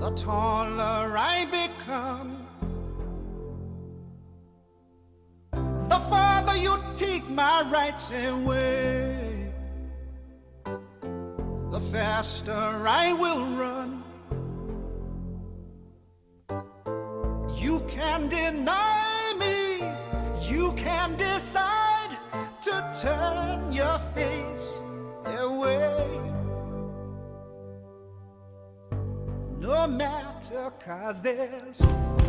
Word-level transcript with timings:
the 0.00 0.10
taller 0.16 1.16
I 1.16 1.46
become. 1.50 2.46
The 5.52 6.00
farther 6.08 6.56
you 6.56 6.78
take 6.96 7.28
my 7.28 7.62
rights 7.70 8.10
away, 8.10 9.52
the 11.70 11.80
faster 11.80 12.52
I 12.52 13.12
will 13.12 13.44
run. 13.56 13.69
No 29.60 29.86
matter, 29.86 30.72
cause 30.82 31.20
there's 31.20 31.84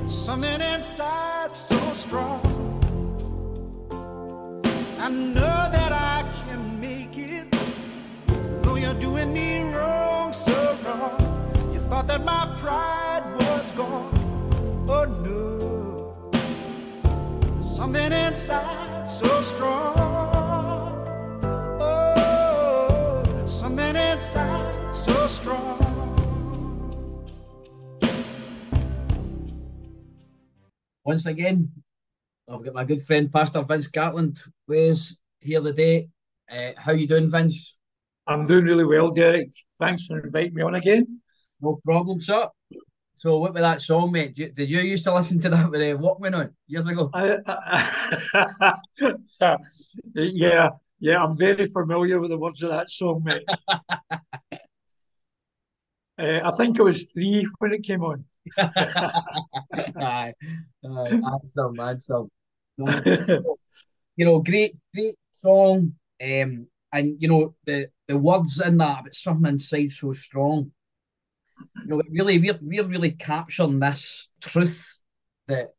something 0.05 0.59
inside 0.59 1.55
so 1.55 1.77
strong. 1.93 2.41
I 4.99 5.07
know 5.09 5.69
that 5.71 5.93
I 5.93 6.29
can 6.45 6.81
make 6.81 7.17
it, 7.17 7.49
though 8.61 8.75
you're 8.75 8.93
doing 8.95 9.31
me 9.31 9.73
wrong, 9.73 10.33
so 10.33 10.77
wrong. 10.83 11.71
You 11.71 11.79
thought 11.79 12.07
that 12.07 12.25
my 12.25 12.53
pride 12.59 13.23
was 13.37 13.71
gone. 13.71 14.13
Oh 14.89 15.05
no, 15.05 16.31
There's 17.53 17.77
something 17.77 18.11
inside 18.11 19.09
so 19.09 19.39
strong. 19.39 20.20
Once 31.03 31.25
again, 31.25 31.71
I've 32.47 32.63
got 32.63 32.75
my 32.75 32.83
good 32.83 33.01
friend 33.01 33.31
Pastor 33.31 33.63
Vince 33.63 33.89
Gartland 33.89 34.39
with 34.67 35.15
here 35.39 35.61
today. 35.61 36.09
Uh, 36.51 36.71
how 36.77 36.91
you 36.91 37.07
doing, 37.07 37.29
Vince? 37.29 37.77
I'm 38.27 38.45
doing 38.45 38.65
really 38.65 38.85
well, 38.85 39.09
Derek. 39.09 39.49
Thanks 39.79 40.05
for 40.05 40.19
inviting 40.19 40.53
me 40.53 40.61
on 40.61 40.75
again. 40.75 41.19
No 41.59 41.79
problem, 41.83 42.21
sir. 42.21 42.47
So, 43.15 43.39
what 43.39 43.53
with 43.53 43.63
that 43.63 43.81
song, 43.81 44.11
mate? 44.11 44.35
Did 44.35 44.37
you, 44.37 44.51
did 44.51 44.69
you 44.69 44.79
used 44.81 45.05
to 45.05 45.13
listen 45.13 45.39
to 45.41 45.49
that 45.49 45.71
with 45.71 45.81
uh, 45.81 45.97
Walkman 45.99 46.37
on 46.37 46.53
years 46.67 46.87
ago? 46.87 47.09
I, 47.13 47.37
I, 47.47 48.75
yeah, 50.15 50.69
yeah, 50.99 51.23
I'm 51.23 51.35
very 51.35 51.65
familiar 51.65 52.19
with 52.19 52.29
the 52.29 52.37
words 52.37 52.61
of 52.61 52.69
that 52.69 52.91
song, 52.91 53.23
mate. 53.23 53.43
uh, 53.71 54.19
I 56.17 56.51
think 56.57 56.79
I 56.79 56.83
was 56.83 57.11
three 57.11 57.47
when 57.57 57.73
it 57.73 57.83
came 57.83 58.03
on. 58.03 58.25
Aye, 58.57 60.33
aye, 60.85 61.11
handsome. 61.23 62.29
No, 62.77 62.87
you 64.15 64.25
know, 64.25 64.39
great, 64.39 64.73
great 64.93 65.15
song. 65.31 65.93
Um, 66.21 66.67
and 66.93 67.15
you 67.19 67.27
know 67.27 67.55
the 67.65 67.87
the 68.07 68.17
words 68.17 68.61
in 68.61 68.77
that, 68.77 69.03
but 69.03 69.15
something 69.15 69.51
inside 69.51 69.91
so 69.91 70.13
strong. 70.13 70.71
You 71.57 71.87
know, 71.87 72.01
really 72.11 72.39
we're 72.39 72.59
we're 72.61 72.87
really 72.87 73.11
capturing 73.11 73.79
this 73.79 74.29
truth 74.41 74.99
that 75.47 75.69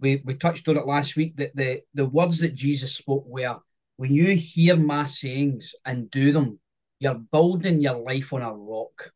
we 0.00 0.22
we 0.24 0.34
touched 0.34 0.68
on 0.68 0.76
it 0.76 0.86
last 0.86 1.16
week. 1.16 1.36
That 1.36 1.54
the 1.56 1.80
the 1.94 2.06
words 2.06 2.38
that 2.40 2.54
Jesus 2.54 2.96
spoke 2.96 3.24
were, 3.26 3.56
when 3.96 4.12
you 4.12 4.34
hear 4.34 4.76
my 4.76 5.04
sayings 5.04 5.74
and 5.84 6.10
do 6.10 6.32
them, 6.32 6.58
you're 7.00 7.14
building 7.32 7.80
your 7.80 7.98
life 8.00 8.32
on 8.32 8.42
a 8.42 8.52
rock. 8.52 9.12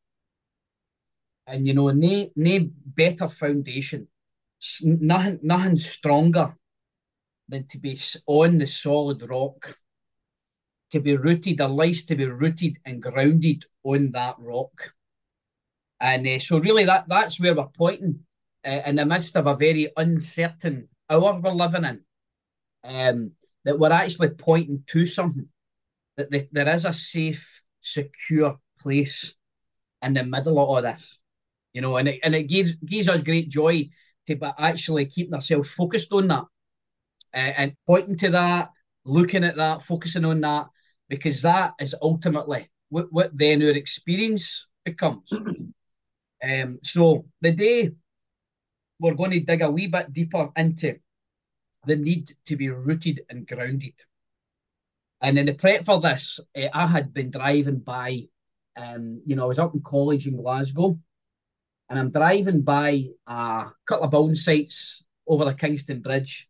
And 1.47 1.67
you 1.67 1.75
know, 1.75 1.91
no, 1.91 2.27
no 2.37 2.59
better 2.85 3.29
foundation, 3.29 4.09
nothing, 4.83 5.41
nothing 5.43 5.77
stronger 5.77 6.55
than 7.49 7.67
to 7.67 7.79
be 7.79 7.99
on 8.27 8.59
the 8.59 8.67
solid 8.67 9.29
rock, 9.29 9.77
to 10.91 11.01
be 11.01 11.17
rooted, 11.17 11.61
our 11.61 11.69
lives 11.69 12.05
to 12.05 12.17
be 12.17 12.27
rooted 12.27 12.79
and 12.85 13.03
grounded 13.03 13.65
on 13.85 14.13
that 14.13 14.37
rock. 14.39 14.95
And 16.01 16.27
uh, 16.27 16.39
so, 16.39 16.59
really, 16.59 16.85
that 16.85 17.09
that's 17.09 17.41
where 17.41 17.55
we're 17.55 17.67
pointing 17.67 18.21
uh, 18.67 18.81
in 18.87 18.97
the 18.97 19.07
midst 19.07 19.37
of 19.37 19.47
a 19.47 19.57
very 19.57 19.89
uncertain 19.97 20.89
hour 21.09 21.39
we're 21.41 21.53
living 21.53 21.85
in. 21.85 22.05
Um, 22.85 23.33
that 23.65 23.79
we're 23.79 23.93
actually 23.93 24.31
pointing 24.31 24.83
to 24.89 25.07
something 25.07 25.49
that 26.17 26.31
the, 26.31 26.49
there 26.53 26.69
is 26.69 26.85
a 26.85 26.93
safe, 26.93 27.63
secure 27.81 28.59
place 28.81 29.37
in 30.03 30.15
the 30.15 30.25
middle 30.25 30.59
of 30.59 30.69
all 30.69 30.83
this, 30.83 31.19
you 31.73 31.81
know, 31.81 31.97
and 31.97 32.09
it, 32.09 32.21
and 32.23 32.35
it 32.35 32.45
gives 32.45 32.75
gives 32.77 33.09
us 33.09 33.23
great 33.23 33.49
joy 33.49 33.85
to 34.27 34.37
be 34.37 34.49
actually 34.59 35.07
keeping 35.07 35.35
ourselves 35.35 35.73
focused 35.73 36.13
on 36.13 36.29
that 36.29 36.45
uh, 37.35 37.53
and 37.57 37.75
pointing 37.87 38.17
to 38.17 38.31
that, 38.31 38.71
looking 39.05 39.45
at 39.45 39.57
that, 39.57 39.83
focusing 39.83 40.25
on 40.25 40.41
that, 40.41 40.67
because 41.09 41.43
that 41.43 41.75
is 41.81 41.95
ultimately 42.01 42.69
what, 42.89 43.07
what 43.11 43.37
then 43.37 43.63
our 43.63 43.71
experience 43.71 44.69
becomes. 44.85 45.33
um, 45.33 46.79
so 46.83 47.25
the 47.41 47.53
day 47.53 47.91
we're 49.01 49.15
going 49.15 49.33
to 49.33 49.41
dig 49.41 49.63
a 49.63 49.71
wee 49.71 49.89
bit 49.89 50.13
deeper 50.13 50.51
into 50.57 50.97
the 51.87 51.97
need 51.97 52.31
to 52.47 52.57
be 52.57 52.69
rooted 52.69 53.23
and 53.31 53.47
grounded. 53.47 53.95
And 55.21 55.39
in 55.39 55.47
the 55.47 55.55
prep 55.55 55.85
for 55.85 56.01
this, 56.01 56.41
uh, 56.57 56.69
I 56.73 56.87
had 56.87 57.13
been 57.13 57.31
driving 57.31 57.79
by, 57.79 58.21
um, 58.77 59.23
you 59.25 59.37
know, 59.37 59.45
I 59.45 59.47
was 59.47 59.59
up 59.59 59.75
in 59.75 59.81
college 59.81 60.27
in 60.27 60.37
Glasgow, 60.37 60.97
and 61.93 62.01
I'm 62.01 62.11
driving 62.11 62.63
by 62.63 63.03
a 63.27 63.67
couple 63.87 64.07
of 64.07 64.11
building 64.11 64.35
sites 64.35 65.05
over 65.27 65.45
the 65.45 65.53
Kingston 65.53 66.01
Bridge, 66.01 66.49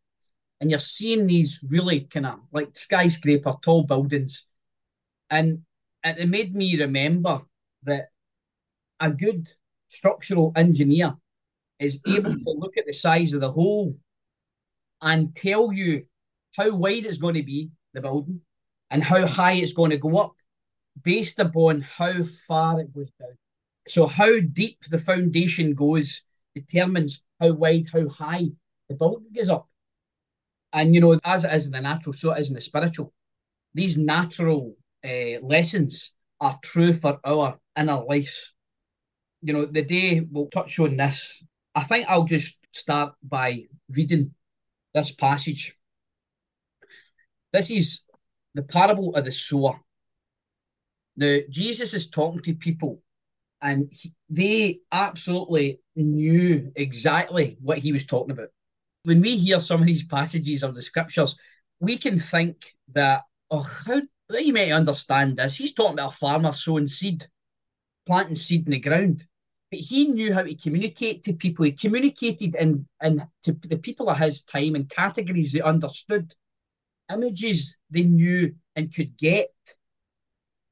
and 0.60 0.70
you're 0.70 0.78
seeing 0.78 1.26
these 1.26 1.66
really 1.69 2.03
kind 2.03 2.26
of 2.26 2.38
like 2.53 2.76
skyscraper 2.76 3.52
tall 3.60 3.82
buildings, 3.82 4.47
and 5.31 5.62
it 6.04 6.20
it 6.20 6.28
made 6.28 6.54
me 6.54 6.78
remember 6.78 7.41
that 7.82 8.10
a 9.00 9.10
good 9.10 9.50
structural 9.88 10.52
engineer 10.54 11.16
is 11.81 12.00
able 12.08 12.38
to 12.38 12.50
look 12.50 12.76
at 12.76 12.86
the 12.86 12.94
size 12.94 13.32
of 13.32 13.41
the 13.41 13.50
hole 13.50 13.92
and 15.00 15.34
tell 15.34 15.72
you 15.72 16.06
how 16.56 16.72
wide 16.72 17.04
it's 17.04 17.19
going 17.19 17.34
to 17.34 17.42
be, 17.42 17.72
the 17.94 18.00
building, 18.00 18.41
and 18.92 19.02
how 19.02 19.26
high 19.26 19.54
it's 19.54 19.72
going 19.72 19.91
to 19.91 19.98
go 19.98 20.19
up 20.19 20.36
based 21.02 21.41
upon 21.41 21.81
how 21.81 22.22
far 22.47 22.78
it 22.78 22.94
goes 22.94 23.10
down. 23.19 23.36
So, 23.87 24.06
how 24.06 24.41
deep 24.41 24.78
the 24.91 24.98
foundation 24.98 25.75
goes 25.75 26.25
determines 26.54 27.25
how 27.41 27.53
wide, 27.53 27.87
how 27.93 28.09
high 28.09 28.44
the 28.88 28.94
building 28.94 29.32
goes 29.34 29.48
up. 29.48 29.69
And, 30.72 30.94
you 30.94 31.00
know, 31.00 31.19
as 31.25 31.44
it 31.44 31.53
is 31.53 31.66
in 31.66 31.72
the 31.72 31.81
natural, 31.81 32.12
so 32.12 32.32
it 32.32 32.38
is 32.38 32.48
in 32.48 32.54
the 32.54 32.60
spiritual. 32.60 33.12
These 33.75 33.98
natural 33.98 34.76
uh, 35.04 35.41
lessons 35.43 36.15
are 36.41 36.59
true 36.62 36.93
for 36.93 37.19
our 37.25 37.59
inner 37.78 38.03
life. 38.04 38.53
You 39.43 39.53
know, 39.53 39.66
the 39.66 39.82
day 39.82 40.26
we'll 40.31 40.49
touch 40.49 40.78
on 40.78 40.97
this, 40.97 41.43
I 41.75 41.82
think 41.82 42.06
I'll 42.09 42.25
just 42.25 42.60
start 42.72 43.14
by 43.22 43.60
reading 43.94 44.31
this 44.94 45.12
passage. 45.12 45.75
This 47.52 47.70
is 47.70 48.05
the 48.55 48.62
parable 48.62 49.14
of 49.14 49.25
the 49.25 49.32
sower. 49.32 49.81
Now, 51.17 51.38
Jesus 51.50 51.93
is 51.93 52.08
talking 52.08 52.40
to 52.43 52.55
people, 52.55 53.02
and 53.62 53.91
he, 53.93 54.11
they 54.29 54.79
absolutely 54.91 55.81
knew 55.97 56.70
exactly 56.76 57.56
what 57.61 57.79
he 57.79 57.93
was 57.93 58.05
talking 58.05 58.32
about. 58.32 58.49
When 59.05 59.20
we 59.20 59.37
hear 59.37 59.61
some 59.61 59.81
of 59.81 59.87
these 59.87 60.06
passages 60.06 60.62
of 60.62 60.75
the 60.75 60.82
scriptures, 60.82 61.38
we 61.81 61.97
can 61.97 62.19
think 62.19 62.56
that, 62.93 63.23
oh, 63.50 63.62
how, 63.62 64.03
how 64.31 64.38
you 64.38 64.53
may 64.53 64.73
understand 64.73 65.37
this? 65.37 65.56
He's 65.56 65.75
talking 65.75 65.94
about 65.94 66.12
a 66.12 66.17
farmer 66.17 66.53
sowing 66.53 66.88
seed, 66.88 67.25
planting 68.06 68.37
seed 68.37 68.67
in 68.67 68.73
the 68.73 68.81
ground. 68.81 69.23
But 69.70 69.81
he 69.81 70.06
knew 70.09 70.35
how 70.35 70.43
to 70.43 70.55
communicate 70.55 71.25
to 71.25 71.32
people. 71.32 71.64
He 71.64 71.73
communicated 71.73 72.56
in, 72.56 72.87
in 73.03 73.23
to 73.44 73.53
the 73.53 73.79
people 73.79 74.11
of 74.11 74.19
his 74.19 74.43
time 74.43 74.76
in 74.76 74.85
categories 74.85 75.53
they 75.53 75.62
understood, 75.62 76.35
images 77.12 77.79
they 77.91 78.03
knew 78.03 78.55
and 78.76 78.94
could 78.94 79.17
get. 79.17 79.49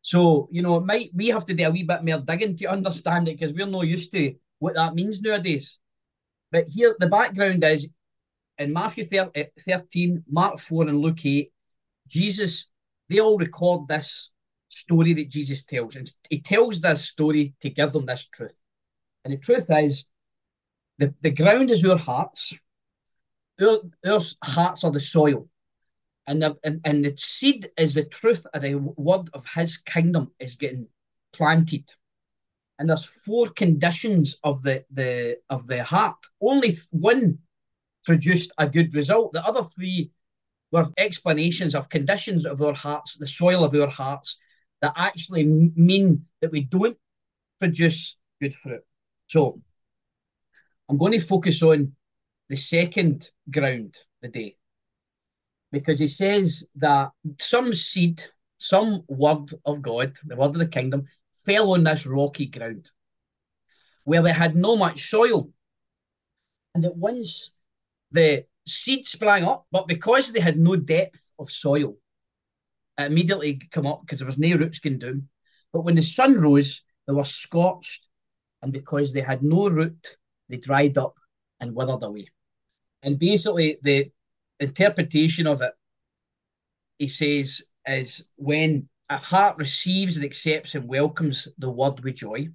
So, 0.02 0.49
you 0.50 0.62
know, 0.62 0.81
might 0.81 1.11
we 1.14 1.29
have 1.29 1.47
to 1.47 1.55
do 1.55 1.67
a 1.67 1.70
wee 1.70 1.82
bit 1.82 2.05
more 2.05 2.19
digging 2.19 2.56
to 2.56 2.67
understand 2.67 3.29
it 3.29 3.38
because 3.38 3.55
we're 3.55 3.67
not 3.67 3.87
used 3.87 4.12
to 4.12 4.35
what 4.58 4.75
that 4.75 4.94
means 4.94 5.20
nowadays. 5.20 5.79
But 6.52 6.64
here, 6.69 6.97
the 6.99 7.08
background 7.08 7.62
is 7.64 7.93
in 8.58 8.73
Matthew 8.73 9.05
eh, 9.35 9.44
13, 9.58 10.25
Mark 10.29 10.58
4, 10.58 10.88
and 10.88 10.99
Luke 10.99 11.25
8, 11.25 11.50
Jesus, 12.08 12.70
they 13.08 13.20
all 13.20 13.38
record 13.38 13.88
this 13.88 14.32
story 14.69 15.12
that 15.14 15.31
Jesus 15.31 15.64
tells. 15.64 15.97
And 15.97 16.11
he 16.29 16.41
tells 16.41 16.81
this 16.81 17.08
story 17.08 17.55
to 17.61 17.70
give 17.70 17.93
them 17.93 18.06
this 18.06 18.29
truth. 18.29 18.58
And 19.25 19.35
the 19.35 19.38
truth 19.38 19.67
is, 19.70 20.06
the, 20.99 21.14
the 21.23 21.31
ground 21.31 21.70
is 21.70 21.85
our 21.85 21.99
hearts. 21.99 22.55
Our, 23.61 23.81
our 24.06 24.20
hearts 24.44 24.85
are 24.85 24.93
the 24.93 25.00
soil. 25.00 25.49
And 26.26 26.43
the, 26.43 26.56
and, 26.64 26.81
and 26.84 27.05
the 27.05 27.14
seed 27.17 27.67
is 27.76 27.94
the 27.94 28.05
truth 28.05 28.46
of 28.55 28.62
the 28.62 28.76
word 28.76 29.31
of 29.32 29.44
his 29.46 29.78
kingdom 29.78 30.32
is 30.38 30.55
getting 30.55 30.87
planted. 31.32 31.90
And 32.78 32.88
there's 32.88 33.05
four 33.05 33.49
conditions 33.49 34.38
of 34.44 34.62
the, 34.62 34.84
the 34.90 35.38
of 35.50 35.67
the 35.67 35.82
heart. 35.82 36.17
Only 36.40 36.70
one 36.93 37.38
produced 38.05 38.52
a 38.58 38.69
good 38.69 38.94
result. 38.94 39.32
The 39.32 39.44
other 39.44 39.62
three 39.62 40.11
were 40.72 40.87
explanations 40.96 41.75
of 41.75 41.88
conditions 41.88 42.46
of 42.46 42.62
our 42.62 42.75
hearts, 42.75 43.17
the 43.17 43.26
soil 43.26 43.64
of 43.64 43.75
our 43.75 43.88
hearts, 43.88 44.40
that 44.81 44.94
actually 44.96 45.44
mean 45.44 46.25
that 46.40 46.52
we 46.52 46.62
don't 46.62 46.96
produce 47.58 48.19
good 48.40 48.55
fruit. 48.55 48.82
So 49.26 49.61
I'm 50.88 50.96
going 50.96 51.12
to 51.12 51.20
focus 51.20 51.62
on 51.62 51.93
the 52.49 52.56
second 52.56 53.31
ground 53.50 53.96
today 54.22 54.56
because 55.72 55.99
he 55.99 56.08
says 56.08 56.67
that 56.76 57.11
some 57.38 57.72
seed, 57.75 58.22
some 58.58 59.02
word 59.08 59.50
of 59.64 59.82
God, 59.82 60.17
the 60.25 60.37
word 60.37 60.49
of 60.49 60.58
the 60.58 60.67
kingdom, 60.67 61.06
fell 61.44 61.72
on 61.72 61.84
this 61.84 62.06
rocky 62.06 62.46
ground 62.46 62.90
where 64.05 64.22
they 64.22 64.32
had 64.32 64.56
no 64.56 64.76
much 64.76 65.00
soil. 65.02 65.52
And 66.75 66.84
that 66.84 66.96
once 66.96 67.52
the 68.12 68.44
seed 68.67 69.06
sprang 69.06 69.44
up, 69.44 69.67
but 69.70 69.88
because 69.88 70.32
they 70.32 70.40
had 70.40 70.56
no 70.56 70.76
depth 70.76 71.31
of 71.38 71.50
soil, 71.50 71.96
it 72.99 73.11
immediately 73.11 73.61
come 73.70 73.87
up 73.87 74.00
because 74.00 74.19
there 74.19 74.26
was 74.26 74.38
no 74.38 74.56
roots 74.56 74.78
going 74.78 74.99
down. 74.99 75.28
But 75.72 75.82
when 75.82 75.94
the 75.94 76.02
sun 76.02 76.40
rose, 76.40 76.82
they 77.06 77.14
were 77.14 77.25
scorched, 77.25 78.08
and 78.62 78.72
because 78.72 79.12
they 79.12 79.20
had 79.20 79.43
no 79.43 79.69
root, 79.69 80.17
they 80.49 80.58
dried 80.58 80.99
up 80.99 81.14
and 81.61 81.75
withered 81.75 82.02
away. 82.02 82.28
And 83.02 83.19
basically, 83.19 83.78
the 83.82 84.11
interpretation 84.61 85.47
of 85.47 85.62
it, 85.62 85.73
he 86.99 87.09
says, 87.09 87.62
is 87.87 88.31
when 88.37 88.89
a 89.09 89.17
heart 89.17 89.57
receives 89.59 90.17
and 90.17 90.25
accepts 90.25 90.75
and 90.75 90.89
welcomes 90.89 91.49
the 91.59 91.71
word 91.71 92.01
with 92.05 92.17
joy, 92.17 92.47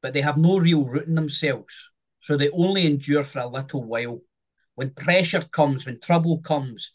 but 0.00 0.12
they 0.12 0.22
have 0.22 0.36
no 0.36 0.58
real 0.58 0.84
root 0.84 1.06
in 1.06 1.14
themselves. 1.14 1.92
So 2.20 2.36
they 2.36 2.50
only 2.50 2.86
endure 2.86 3.24
for 3.24 3.40
a 3.40 3.46
little 3.46 3.84
while. 3.84 4.20
When 4.74 4.90
pressure 4.90 5.42
comes, 5.52 5.86
when 5.86 6.00
trouble 6.00 6.40
comes, 6.40 6.92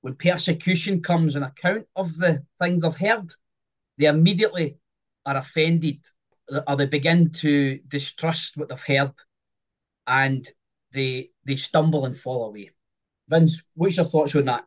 when 0.00 0.16
persecution 0.16 1.02
comes 1.02 1.36
on 1.36 1.42
account 1.42 1.86
of 1.94 2.16
the 2.16 2.44
thing 2.58 2.80
they've 2.80 2.96
heard, 2.96 3.30
they 3.98 4.06
immediately 4.06 4.78
are 5.26 5.36
offended 5.36 5.98
or 6.66 6.76
they 6.76 6.86
begin 6.86 7.30
to 7.30 7.78
distrust 7.86 8.56
what 8.56 8.68
they've 8.68 8.96
heard 8.96 9.12
and 10.06 10.48
they 10.92 11.30
they 11.44 11.56
stumble 11.56 12.06
and 12.06 12.16
fall 12.16 12.44
away. 12.44 12.70
Vince, 13.30 13.62
what's 13.74 13.96
your 13.96 14.06
thoughts 14.06 14.34
on 14.34 14.46
that? 14.46 14.64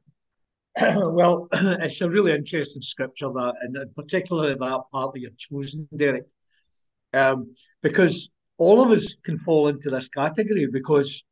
well, 0.80 1.50
it's 1.54 2.00
a 2.00 2.10
really 2.10 2.32
interesting 2.32 2.82
scripture 2.82 3.28
that, 3.28 3.54
and 3.62 3.78
particularly 3.96 4.54
that 4.54 4.82
part 4.92 5.14
that 5.14 5.20
you've 5.20 5.38
chosen, 5.38 5.88
Derek, 5.96 6.24
um, 7.14 7.54
because 7.82 8.30
all 8.58 8.82
of 8.82 8.90
us 8.92 9.16
can 9.24 9.38
fall 9.38 9.68
into 9.68 9.90
this 9.90 10.08
category. 10.08 10.68
Because 10.72 11.24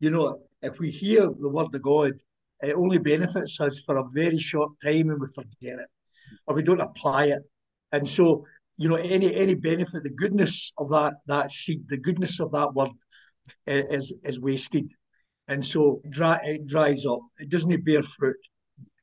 you 0.00 0.10
know, 0.10 0.40
if 0.62 0.78
we 0.78 0.90
hear 0.90 1.30
the 1.38 1.50
word 1.50 1.74
of 1.74 1.82
God, 1.82 2.12
it 2.62 2.74
only 2.74 2.98
benefits 2.98 3.60
us 3.60 3.82
for 3.82 3.98
a 3.98 4.08
very 4.10 4.38
short 4.38 4.72
time, 4.82 5.10
and 5.10 5.20
we 5.20 5.26
forget 5.28 5.78
it, 5.78 5.88
or 6.46 6.54
we 6.54 6.62
don't 6.62 6.80
apply 6.80 7.26
it. 7.26 7.42
And 7.92 8.08
so, 8.08 8.46
you 8.78 8.88
know, 8.88 8.96
any 8.96 9.34
any 9.34 9.54
benefit, 9.54 10.02
the 10.02 10.10
goodness 10.10 10.72
of 10.78 10.88
that 10.88 11.14
that 11.26 11.50
seed, 11.50 11.84
the 11.88 11.98
goodness 11.98 12.40
of 12.40 12.52
that 12.52 12.72
word, 12.72 12.90
is 13.66 14.14
is 14.24 14.40
wasted, 14.40 14.88
and 15.50 15.64
so 15.72 16.00
dry, 16.08 16.40
it 16.44 16.66
dries 16.66 17.04
up. 17.04 17.20
It 17.38 17.48
doesn't 17.50 17.84
bear 17.84 18.02
fruit, 18.02 18.42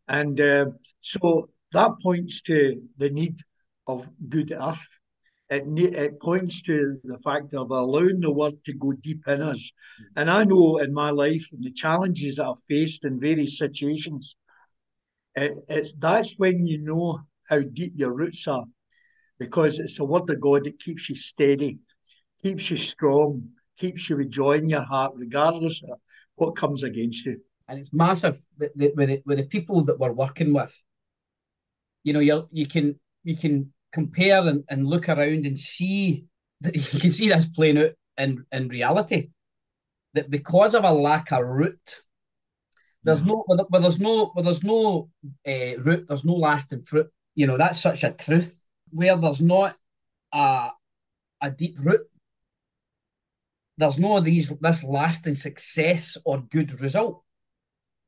and 0.08 0.40
uh, 0.40 0.66
so 1.02 1.50
that 1.74 1.92
points 2.02 2.42
to 2.44 2.82
the 2.98 3.10
need 3.10 3.36
of 3.86 4.10
good 4.30 4.52
earth. 4.52 4.88
It, 5.50 5.64
it 6.06 6.20
points 6.20 6.62
to 6.64 6.98
the 7.04 7.18
fact 7.20 7.54
of 7.54 7.72
allowing 7.72 8.20
the 8.20 8.32
word 8.32 8.56
to 8.66 8.74
go 8.74 8.92
deep 8.94 9.22
in 9.28 9.42
us. 9.42 9.72
And 10.18 10.30
I 10.30 10.44
know 10.44 10.78
in 10.78 10.94
my 10.94 11.10
life 11.10 11.46
and 11.54 11.64
the 11.64 11.72
challenges 11.72 12.36
that 12.36 12.48
I've 12.48 12.68
faced 12.68 13.06
in 13.06 13.20
various 13.20 13.58
situations, 13.58 14.36
it, 15.36 15.54
it's 15.70 15.94
that's 15.94 16.34
when 16.38 16.66
you 16.68 16.80
know 16.80 17.22
how 17.50 17.62
deep 17.62 17.94
your 17.96 18.14
roots 18.14 18.48
are, 18.48 18.66
because 19.40 19.80
it's 19.80 19.98
the 19.98 20.04
word 20.04 20.30
of 20.30 20.42
God 20.42 20.66
that 20.66 20.80
keeps 20.80 21.08
you 21.10 21.16
steady, 21.16 21.80
keeps 22.44 22.70
you 22.70 22.78
strong, 22.78 23.50
keeps 23.78 24.10
you 24.10 24.18
with 24.18 24.32
joy 24.32 24.54
in 24.54 24.68
your 24.68 24.84
heart, 24.84 25.14
regardless 25.16 25.82
of 25.84 25.98
what 26.38 26.56
comes 26.56 26.84
against 26.84 27.25
you. 27.25 27.42
And 27.68 27.78
it's 27.78 27.94
massive 27.94 28.39
with 28.57 28.72
the, 28.75 28.94
with 28.95 29.10
the, 29.10 29.22
with 29.25 29.38
the 29.39 29.45
people 29.45 29.84
that 29.84 30.00
we're 30.00 30.13
working 30.13 30.54
with. 30.54 30.74
You 32.04 32.13
know, 32.13 32.22
you 32.22 32.48
you 32.51 32.66
can 32.66 32.98
you 33.24 33.36
can 33.36 33.74
compare 33.92 34.48
and, 34.48 34.63
and 34.69 34.88
look 34.88 35.10
around 35.10 35.45
and 35.45 35.57
see 35.57 36.25
that 36.62 36.75
you 36.75 37.00
can 37.00 37.12
see 37.12 37.28
this 37.28 37.45
playing 37.45 37.78
out 37.78 37.92
in, 38.18 38.45
in 38.51 38.69
reality. 38.69 39.30
That 40.13 40.30
because 40.30 40.74
of 40.74 40.86
a 40.86 40.92
lack 40.92 41.31
of 41.31 41.45
root, 41.45 42.01
there's 43.04 43.24
no 43.24 43.44
where 43.48 43.81
there's 43.81 44.00
no 44.00 44.28
where 44.28 44.44
there's 44.44 44.63
no 44.63 45.10
uh, 45.48 45.78
root, 45.86 46.07
there's 46.07 46.25
no 46.25 46.34
lasting 46.34 46.81
fruit. 46.81 47.10
You 47.36 47.48
know 47.48 47.57
that's 47.57 47.81
such 47.81 48.04
a 48.04 48.12
truth. 48.13 48.66
Where 48.92 49.18
there's 49.18 49.42
not 49.42 49.75
a 50.34 50.72
a 51.42 51.51
deep 51.51 51.78
root, 51.84 52.01
there's 53.77 54.00
no 54.00 54.19
these 54.19 54.57
this 54.59 54.83
lasting 54.83 55.35
success 55.35 56.18
or 56.25 56.41
good 56.50 56.81
result. 56.81 57.24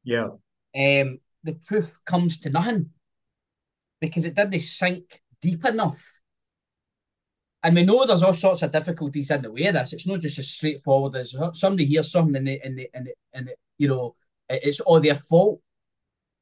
Yeah. 0.04 0.30
Um, 0.76 1.20
the 1.44 1.60
truth 1.68 2.02
comes 2.06 2.40
to 2.42 2.50
nothing 2.50 2.90
because 4.02 4.26
it 4.26 4.36
didn't 4.36 4.60
sink 4.62 5.22
deep 5.42 5.66
enough. 5.66 6.02
And 7.64 7.76
we 7.76 7.84
know 7.84 8.06
there's 8.06 8.24
all 8.24 8.34
sorts 8.34 8.64
of 8.64 8.72
difficulties 8.72 9.32
in 9.32 9.42
the 9.42 9.52
way 9.52 9.66
of 9.68 9.74
this. 9.74 9.94
It's 9.94 10.08
not 10.08 10.22
just 10.22 10.40
as 10.40 10.50
straightforward 10.50 11.16
as 11.16 11.36
somebody 11.54 11.86
hears 11.86 12.12
something 12.12 12.38
and, 12.38 12.48
they, 12.48 12.60
and, 12.64 12.78
they, 12.78 12.88
and, 12.94 13.08
they, 13.08 13.14
and 13.34 13.50
you 13.78 13.90
know, 13.90 14.16
it's 14.50 14.80
all 14.80 15.02
their 15.02 15.16
fault. 15.16 15.62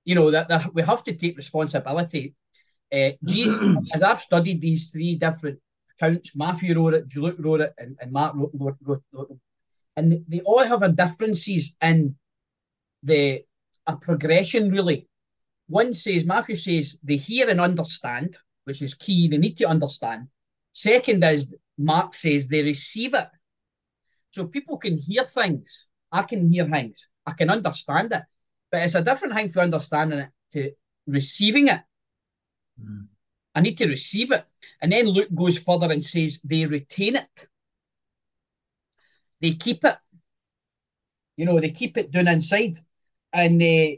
You 0.05 0.15
know, 0.15 0.31
that, 0.31 0.48
that 0.50 0.74
we 0.74 0.84
have 0.84 1.03
to 1.03 1.15
take 1.15 1.36
responsibility. 1.36 2.36
Uh, 2.93 3.12
as 3.93 4.03
I've 4.03 4.22
studied 4.22 4.62
these 4.62 4.89
three 4.89 5.15
different 5.15 5.60
accounts, 6.00 6.36
Matthew 6.36 6.75
wrote 6.75 6.94
it, 6.94 7.06
Luke 7.16 7.38
wrote 7.39 7.62
it, 7.62 7.74
and, 7.77 7.98
and 8.00 8.12
Mark 8.12 8.36
wrote, 8.36 8.51
wrote, 8.54 8.77
wrote, 8.82 9.04
wrote 9.12 9.30
them. 9.30 9.42
And 9.96 10.13
they 10.27 10.42
all 10.42 10.66
have 10.66 10.84
a 10.84 10.89
differences 10.89 11.75
in 11.82 12.16
the 13.04 13.44
a 13.88 13.98
progression, 13.98 14.70
really. 14.70 15.08
One 15.68 15.94
says, 15.94 16.25
Matthew 16.25 16.56
says, 16.56 17.00
they 17.04 17.16
hear 17.16 17.50
and 17.50 17.60
understand 17.60 18.38
which 18.68 18.82
is 18.82 18.94
key. 18.94 19.30
They 19.30 19.38
need 19.38 19.56
to 19.60 19.68
understand. 19.68 20.27
Second 20.74 21.24
is 21.24 21.56
Mark 21.77 22.13
says 22.13 22.48
they 22.48 22.63
receive 22.63 23.13
it. 23.13 23.30
So 24.32 24.46
people 24.46 24.77
can 24.77 24.98
hear 24.98 25.24
things. 25.24 25.88
I 26.12 26.24
can 26.24 26.51
hear 26.51 26.66
things. 26.66 27.08
I 27.25 27.32
can 27.32 27.50
understand 27.50 28.12
it. 28.12 28.24
But 28.70 28.84
it's 28.84 28.96
a 28.96 29.01
different 29.01 29.36
thing 29.36 29.48
for 29.48 29.62
understanding 29.62 30.20
it 30.20 30.30
to 30.51 30.72
receiving 31.08 31.70
it. 31.70 31.80
Mm. 32.84 33.08
I 33.56 33.62
need 33.62 33.77
to 33.77 33.88
receive 33.88 34.34
it. 34.34 34.44
And 34.81 34.91
then 34.91 35.07
Luke 35.07 35.34
goes 35.34 35.57
further 35.57 35.91
and 35.91 36.03
says 36.03 36.41
they 36.43 36.65
retain 36.65 37.15
it. 37.15 37.48
They 39.41 39.51
keep 39.51 39.84
it. 39.84 39.98
You 41.36 41.46
know, 41.46 41.60
they 41.60 41.72
keep 41.72 41.98
it 41.98 42.12
down 42.12 42.27
inside. 42.27 42.77
And 43.34 43.62
uh, 43.62 43.96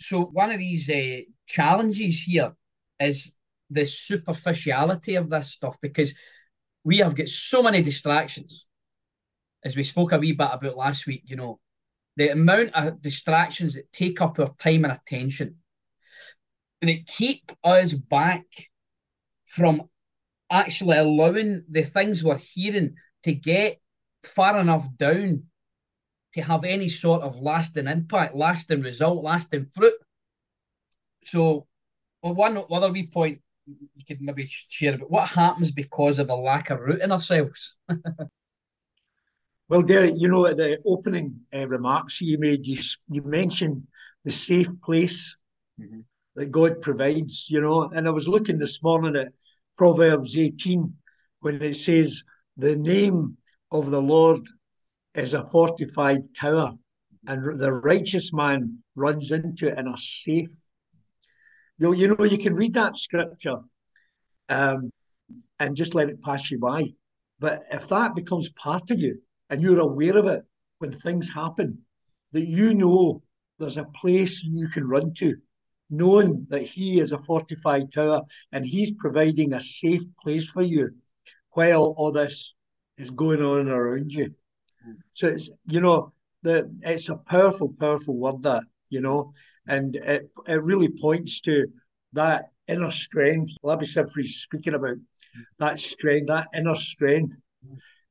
so 0.00 0.22
one 0.22 0.50
of 0.50 0.58
these 0.58 0.88
uh, 0.90 1.22
challenges 1.46 2.22
here 2.22 2.54
is 2.98 3.36
the 3.70 3.86
superficiality 3.86 5.16
of 5.16 5.30
this 5.30 5.52
stuff 5.52 5.76
because 5.80 6.14
we 6.84 6.98
have 6.98 7.16
got 7.16 7.28
so 7.28 7.62
many 7.62 7.82
distractions. 7.82 8.66
As 9.64 9.76
we 9.76 9.82
spoke 9.82 10.12
a 10.12 10.18
wee 10.18 10.32
bit 10.32 10.48
about 10.52 10.76
last 10.76 11.06
week, 11.06 11.22
you 11.26 11.36
know, 11.36 11.60
the 12.16 12.30
amount 12.30 12.70
of 12.74 13.02
distractions 13.02 13.74
that 13.74 13.92
take 13.92 14.20
up 14.20 14.38
our 14.38 14.54
time 14.58 14.84
and 14.84 14.92
attention 14.92 15.56
that 16.80 17.06
keep 17.06 17.52
us 17.62 17.94
back 17.94 18.44
from 19.50 19.82
actually 20.50 20.96
allowing 20.96 21.64
the 21.68 21.82
things 21.82 22.22
we're 22.24 22.38
hearing 22.38 22.94
to 23.24 23.32
get 23.32 23.78
far 24.24 24.58
enough 24.58 24.86
down 24.96 25.42
to 26.34 26.42
have 26.42 26.64
any 26.64 26.88
sort 26.88 27.22
of 27.22 27.40
lasting 27.40 27.88
impact, 27.88 28.34
lasting 28.34 28.82
result, 28.82 29.24
lasting 29.24 29.66
fruit. 29.74 29.94
So, 31.24 31.66
well, 32.22 32.34
one 32.34 32.62
other 32.70 32.92
wee 32.92 33.08
point 33.08 33.40
you 33.66 34.04
could 34.06 34.20
maybe 34.20 34.46
share 34.46 34.94
about 34.94 35.10
what 35.10 35.28
happens 35.28 35.72
because 35.72 36.18
of 36.18 36.28
the 36.28 36.36
lack 36.36 36.70
of 36.70 36.80
root 36.80 37.00
in 37.00 37.12
ourselves. 37.12 37.76
well, 39.68 39.82
Derek, 39.82 40.14
you 40.16 40.28
know, 40.28 40.46
at 40.46 40.56
the 40.56 40.78
opening 40.86 41.40
uh, 41.54 41.66
remarks 41.66 42.20
you 42.20 42.38
made, 42.38 42.66
you, 42.66 42.78
you 43.08 43.22
mentioned 43.22 43.86
the 44.24 44.32
safe 44.32 44.68
place 44.82 45.36
mm-hmm. 45.80 46.00
that 46.36 46.50
God 46.50 46.80
provides, 46.80 47.46
you 47.48 47.60
know, 47.60 47.90
and 47.94 48.06
I 48.06 48.10
was 48.10 48.28
looking 48.28 48.58
this 48.58 48.82
morning 48.82 49.16
at 49.16 49.32
Proverbs 49.80 50.36
18 50.36 50.92
when 51.40 51.62
it 51.62 51.74
says, 51.74 52.22
The 52.58 52.76
name 52.76 53.38
of 53.72 53.90
the 53.90 54.02
Lord 54.02 54.46
is 55.14 55.32
a 55.32 55.46
fortified 55.46 56.34
tower, 56.38 56.74
and 57.26 57.58
the 57.58 57.72
righteous 57.72 58.30
man 58.30 58.82
runs 58.94 59.32
into 59.32 59.68
it 59.68 59.78
and 59.78 59.88
are 59.88 59.96
safe. 59.96 60.50
You 61.78 61.86
know, 61.86 61.92
you 61.92 62.08
know, 62.08 62.24
you 62.24 62.36
can 62.36 62.56
read 62.56 62.74
that 62.74 62.98
scripture 62.98 63.60
um, 64.50 64.90
and 65.58 65.74
just 65.74 65.94
let 65.94 66.10
it 66.10 66.20
pass 66.20 66.50
you 66.50 66.58
by. 66.58 66.92
But 67.38 67.62
if 67.72 67.88
that 67.88 68.14
becomes 68.14 68.50
part 68.50 68.90
of 68.90 68.98
you 68.98 69.22
and 69.48 69.62
you're 69.62 69.80
aware 69.80 70.18
of 70.18 70.26
it 70.26 70.42
when 70.76 70.92
things 70.92 71.32
happen, 71.32 71.86
that 72.32 72.46
you 72.46 72.74
know 72.74 73.22
there's 73.58 73.78
a 73.78 73.84
place 73.84 74.44
you 74.44 74.68
can 74.68 74.86
run 74.86 75.14
to, 75.14 75.36
knowing 75.90 76.46
that 76.48 76.62
He 76.62 77.00
is 77.00 77.12
a 77.12 77.18
fortified 77.18 77.92
tower 77.92 78.22
and 78.52 78.64
He's 78.64 78.92
providing 78.92 79.52
a 79.52 79.60
safe 79.60 80.02
place 80.22 80.48
for 80.48 80.62
you 80.62 80.90
while 81.52 81.94
all 81.96 82.12
this 82.12 82.54
is 82.96 83.10
going 83.10 83.42
on 83.42 83.68
around 83.68 84.12
you. 84.12 84.34
So 85.12 85.28
it's 85.28 85.50
you 85.66 85.80
know 85.80 86.12
the 86.42 86.70
it's 86.82 87.08
a 87.08 87.16
powerful, 87.16 87.74
powerful 87.78 88.16
word 88.18 88.42
that 88.42 88.62
you 88.88 89.00
know, 89.00 89.32
and 89.66 89.96
it 89.96 90.30
it 90.46 90.62
really 90.62 90.88
points 90.88 91.40
to 91.42 91.66
that 92.12 92.50
inner 92.66 92.90
strength. 92.90 93.52
Labi 93.64 93.84
Siffre's 93.84 94.42
speaking 94.42 94.74
about 94.74 94.96
that 95.58 95.78
strength, 95.78 96.28
that 96.28 96.48
inner 96.54 96.76
strength, 96.76 97.36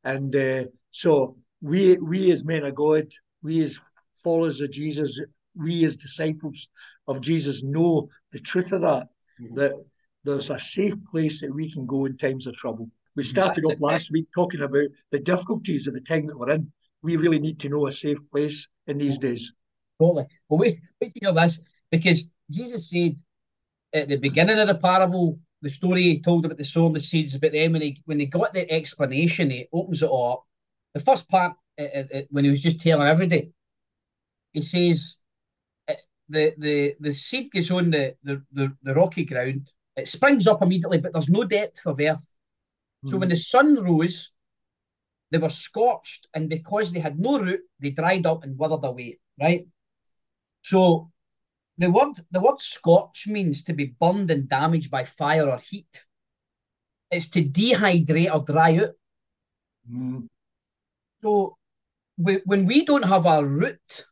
and 0.04 0.36
uh, 0.36 0.64
so 0.92 1.38
we 1.62 1.98
we 1.98 2.32
as 2.32 2.46
men 2.46 2.64
of 2.64 2.76
God, 2.76 3.08
we 3.42 3.62
as 3.62 3.80
followers 4.24 4.62
of 4.62 4.72
Jesus, 4.72 5.20
we 5.60 5.84
as 5.86 5.98
disciples 5.98 6.70
of 7.08 7.22
Jesus 7.22 7.64
know 7.64 8.10
the 8.32 8.40
truth 8.40 8.72
of 8.72 8.82
that. 8.82 9.10
Mm-hmm. 9.42 9.56
That 9.56 9.74
there's 10.24 10.50
a 10.50 10.60
safe 10.60 10.96
place 11.12 11.42
that 11.42 11.54
we 11.54 11.72
can 11.72 11.86
go 11.86 12.06
in 12.06 12.18
times 12.18 12.48
of 12.48 12.56
trouble. 12.56 12.90
We 13.16 13.24
started 13.24 13.66
off 13.66 13.82
last 13.82 14.12
week 14.12 14.28
talking 14.34 14.62
about 14.62 14.88
the 15.12 15.20
difficulties 15.20 15.88
of 15.88 15.94
the 15.94 16.02
time 16.02 16.28
that 16.28 16.38
we're 16.38 16.52
in. 16.52 16.72
We 17.02 17.16
really 17.16 17.40
need 17.40 17.60
to 17.62 17.70
know 17.70 17.88
a 17.88 17.92
safe 17.92 18.18
place 18.32 18.68
in 18.88 18.98
these 18.98 19.18
days. 19.18 19.52
Totally. 20.00 20.26
Well, 20.48 20.60
wait, 20.60 20.80
wait 21.02 21.14
to 21.14 21.20
hear 21.22 21.34
this 21.34 21.60
because 21.92 22.30
Jesus 22.50 22.90
said 22.90 23.16
at 23.94 24.08
the 24.08 24.18
beginning 24.18 24.60
of 24.60 24.68
the 24.68 24.76
parable, 24.76 25.40
the 25.62 25.70
story 25.70 26.04
he 26.04 26.22
told 26.22 26.46
about 26.46 26.58
the 26.58 26.64
sowing 26.64 26.94
the 26.94 27.00
seeds, 27.00 27.36
about 27.36 27.52
them 27.52 27.74
when 27.74 27.82
he 27.82 28.02
when 28.06 28.20
he 28.20 28.26
got 28.26 28.54
the 28.54 28.72
explanation, 28.72 29.50
he 29.50 29.68
opens 29.74 30.04
it 30.04 30.10
up. 30.12 30.46
The 30.94 31.02
first 31.02 31.30
part, 31.30 31.54
uh, 31.80 31.84
uh, 31.84 32.22
when 32.30 32.46
he 32.46 32.50
was 32.50 32.62
just 32.62 32.80
telling 32.80 33.08
everybody, 33.08 33.52
he 34.54 34.62
says, 34.62 35.18
uh, 35.18 35.19
the 36.30 36.54
the 36.58 36.96
the 37.00 37.14
seed 37.14 37.52
goes 37.52 37.72
on 37.72 37.92
the, 37.92 38.16
the 38.24 38.42
the 38.54 38.76
the 38.84 38.94
rocky 38.94 39.26
ground. 39.26 39.70
It 39.96 40.08
springs 40.08 40.48
up 40.48 40.62
immediately, 40.62 41.00
but 41.00 41.12
there's 41.14 41.30
no 41.30 41.44
depth 41.44 41.86
of 41.86 42.00
earth. 42.00 42.26
So 43.06 43.18
when 43.18 43.30
hmm. 43.30 43.34
the 43.34 43.38
sun 43.38 43.76
rose, 43.76 44.32
they 45.32 45.38
were 45.38 45.50
scorched, 45.50 46.28
and 46.34 46.50
because 46.50 46.92
they 46.92 47.00
had 47.00 47.20
no 47.20 47.40
root, 47.40 47.62
they 47.80 47.92
dried 47.92 48.26
up 48.26 48.44
and 48.44 48.58
withered 48.58 48.86
away. 48.86 49.20
Right. 49.40 49.68
So 50.62 51.12
the 51.78 51.90
word 51.90 52.16
the 52.32 52.42
word 52.42 52.60
scorch 52.60 53.28
means 53.28 53.64
to 53.64 53.74
be 53.74 53.96
burned 54.00 54.32
and 54.32 54.48
damaged 54.48 54.92
by 54.92 55.04
fire 55.04 55.50
or 55.50 55.58
heat. 55.58 56.04
It's 57.12 57.30
to 57.32 57.44
dehydrate 57.44 58.34
or 58.34 58.44
dry 58.44 58.78
out. 58.78 58.96
Mm. 59.92 60.28
So 61.20 61.58
we, 62.18 62.42
when 62.46 62.66
we 62.66 62.86
don't 62.86 63.06
have 63.06 63.26
our 63.26 63.46
root, 63.46 64.06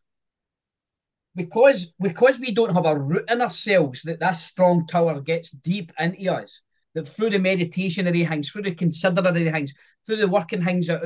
because 1.38 1.96
because 2.01 2.39
we 2.39 2.51
don't 2.51 2.74
have 2.74 2.86
a 2.86 3.00
root 3.00 3.32
in 3.32 3.41
ourselves, 3.41 4.01
that 4.01 4.20
that 4.20 4.36
strong 4.36 4.86
tower 4.88 5.22
gets 5.22 5.51
deep 5.51 5.91
into 6.00 6.29
us. 6.29 6.63
That 6.96 7.08
through 7.08 7.29
the 7.29 7.39
meditation 7.39 8.06
that 8.06 8.15
he 8.15 8.24
hangs, 8.24 8.50
through 8.51 8.63
the 8.63 8.75
considering 8.75 9.36
he 9.36 9.46
hangs, 9.46 9.74
through 10.06 10.17
the 10.17 10.27
working 10.27 10.62
hangs 10.62 10.89
out, 10.89 11.03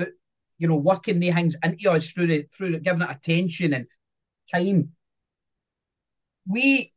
you 0.57 0.67
know, 0.67 0.77
working 0.77 1.21
he 1.21 1.27
hangs 1.27 1.57
into 1.63 1.91
us 1.91 2.13
through 2.13 2.27
the 2.27 2.47
through 2.57 2.71
the, 2.71 2.79
giving 2.79 3.01
it 3.01 3.11
attention 3.11 3.73
and 3.73 3.85
time 4.51 4.93
we 6.47 6.91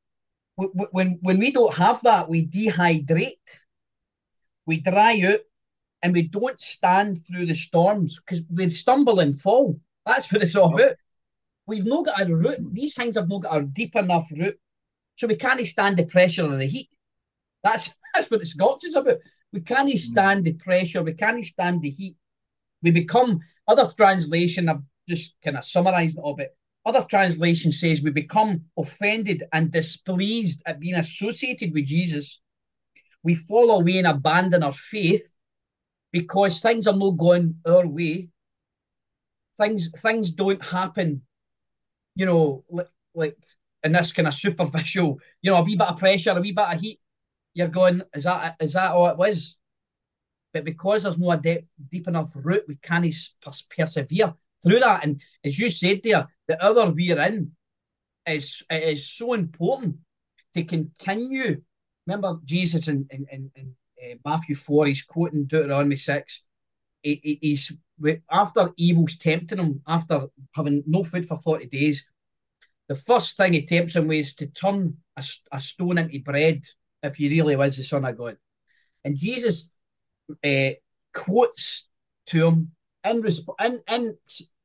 when 0.57 1.19
when 1.21 1.39
we 1.39 1.51
don't 1.51 1.75
have 1.75 2.01
that, 2.03 2.29
we 2.29 2.47
dehydrate, 2.47 3.61
we 4.67 4.81
dry 4.81 5.21
out, 5.27 5.41
and 6.03 6.15
we 6.15 6.23
don't 6.29 6.61
stand 6.61 7.19
through 7.19 7.47
the 7.47 7.55
storms 7.55 8.21
because 8.21 8.47
we 8.51 8.69
stumble 8.69 9.21
and 9.21 9.39
fall. 9.39 9.79
That's 10.07 10.33
what 10.33 10.43
it's 10.43 10.55
all 10.55 10.73
about. 10.73 10.95
We've 11.67 11.87
not 11.87 12.07
got 12.07 12.21
a 12.21 12.27
root. 12.27 12.59
These 12.73 12.95
things 12.95 13.17
have 13.17 13.29
not 13.29 13.43
got 13.43 13.63
a 13.63 13.67
deep 13.67 13.97
enough 13.97 14.31
root, 14.37 14.59
so 15.17 15.27
we 15.27 15.37
can't 15.37 15.67
stand 15.67 15.97
the 15.97 16.07
pressure 16.07 16.45
of 16.45 16.59
the 16.59 16.67
heat. 16.67 16.91
That's 17.63 17.97
that's 18.15 18.31
what 18.31 18.41
it's 18.41 18.55
got 18.55 18.85
us 18.85 18.95
about. 18.95 19.19
We 19.53 19.61
can't 19.61 19.91
hmm. 19.91 19.97
stand 19.97 20.45
the 20.45 20.55
pressure. 20.55 21.03
We 21.03 21.15
can't 21.15 21.45
stand 21.45 21.83
the 21.83 21.91
heat. 21.91 22.17
We 22.83 22.91
become 22.91 23.41
other 23.67 23.91
translation. 23.97 24.69
I've 24.69 24.83
just 25.09 25.37
kind 25.43 25.57
of 25.57 25.65
summarised 25.65 26.19
it 26.19 26.23
a 26.25 26.35
bit. 26.35 26.57
Other 26.87 27.03
translation 27.09 27.73
says 27.73 28.03
we 28.03 28.11
become 28.11 28.65
offended 28.77 29.43
and 29.53 29.73
displeased 29.73 30.63
at 30.67 30.81
being 30.81 30.97
associated 30.97 31.73
with 31.73 31.87
Jesus. 31.87 32.43
We 33.23 33.35
fall 33.35 33.81
away 33.81 33.99
and 33.99 34.07
abandon 34.07 34.63
our 34.63 34.73
faith 34.73 35.33
because 36.13 36.61
things 36.61 36.87
are 36.87 36.97
not 36.97 37.17
going 37.17 37.57
our 37.67 37.89
way. 37.89 38.29
Things 39.57 39.91
things 40.01 40.31
don't 40.31 40.63
happen, 40.63 41.23
you 42.15 42.27
know, 42.27 42.65
like, 42.71 42.89
like 43.15 43.37
in 43.83 43.93
this 43.93 44.13
kind 44.13 44.29
of 44.29 44.35
superficial, 44.35 45.19
you 45.43 45.51
know, 45.51 45.59
a 45.59 45.63
wee 45.63 45.77
bit 45.77 45.89
of 45.89 45.99
pressure, 45.99 46.31
a 46.31 46.41
wee 46.41 46.53
bit 46.53 46.75
of 46.75 46.81
heat. 46.81 46.99
You're 47.55 47.69
going, 47.69 48.03
is 48.15 48.25
that 48.25 48.57
is 48.61 48.73
that 48.73 48.93
all 48.93 49.09
it 49.09 49.17
was? 49.17 49.59
But 50.53 50.65
because 50.65 51.03
there's 51.03 51.19
no 51.19 51.33
a 51.33 51.37
deep, 51.37 51.67
deep 51.91 52.09
enough 52.09 52.31
root, 52.45 52.65
we 52.69 52.77
can't 52.77 53.07
persevere 53.43 54.35
through 54.63 54.81
that. 54.81 55.05
And 55.05 55.21
as 55.45 55.59
you 55.59 55.69
said 55.69 56.01
there, 56.03 56.27
the 56.49 56.65
hour 56.65 56.91
we're 56.91 57.21
in 57.21 57.53
is 58.27 58.65
it 58.71 58.83
is 58.83 59.11
so 59.11 59.35
important 59.35 59.97
to 60.55 60.65
continue. 60.65 61.61
Remember 62.07 62.39
Jesus 62.45 62.89
in, 62.89 63.07
in, 63.11 63.27
in, 63.31 63.51
in 63.57 63.75
uh, 64.03 64.15
Matthew 64.25 64.55
4, 64.55 64.87
he's 64.87 65.03
quoting 65.03 65.45
Deuteronomy 65.45 65.97
6. 65.97 66.45
He, 67.03 67.21
he, 67.23 67.39
he's 67.41 67.79
after 68.31 68.71
evil's 68.77 69.17
tempting 69.17 69.59
him, 69.59 69.81
after 69.87 70.27
having 70.55 70.83
no 70.87 71.05
food 71.05 71.25
for 71.25 71.37
40 71.37 71.67
days, 71.67 72.09
the 72.89 72.95
first 72.95 73.37
thing 73.37 73.53
he 73.53 73.65
tempts 73.65 73.97
him 73.97 74.09
with 74.09 74.19
is 74.19 74.35
to 74.37 74.47
turn 74.49 74.97
a, 75.17 75.25
a 75.53 75.61
stone 75.61 75.99
into 75.99 76.21
bread 76.21 76.63
if 77.03 77.17
he 77.17 77.29
really 77.29 77.57
was 77.57 77.77
the 77.77 77.85
Son 77.85 78.05
of 78.05 78.17
God. 78.17 78.37
And 79.05 79.17
Jesus 79.17 79.73
uh, 80.45 80.71
quotes 81.13 81.89
to 82.27 82.47
him 82.47 82.73
in, 83.05 83.23
resp- 83.23 83.65
in, 83.65 83.81
in 83.91 84.17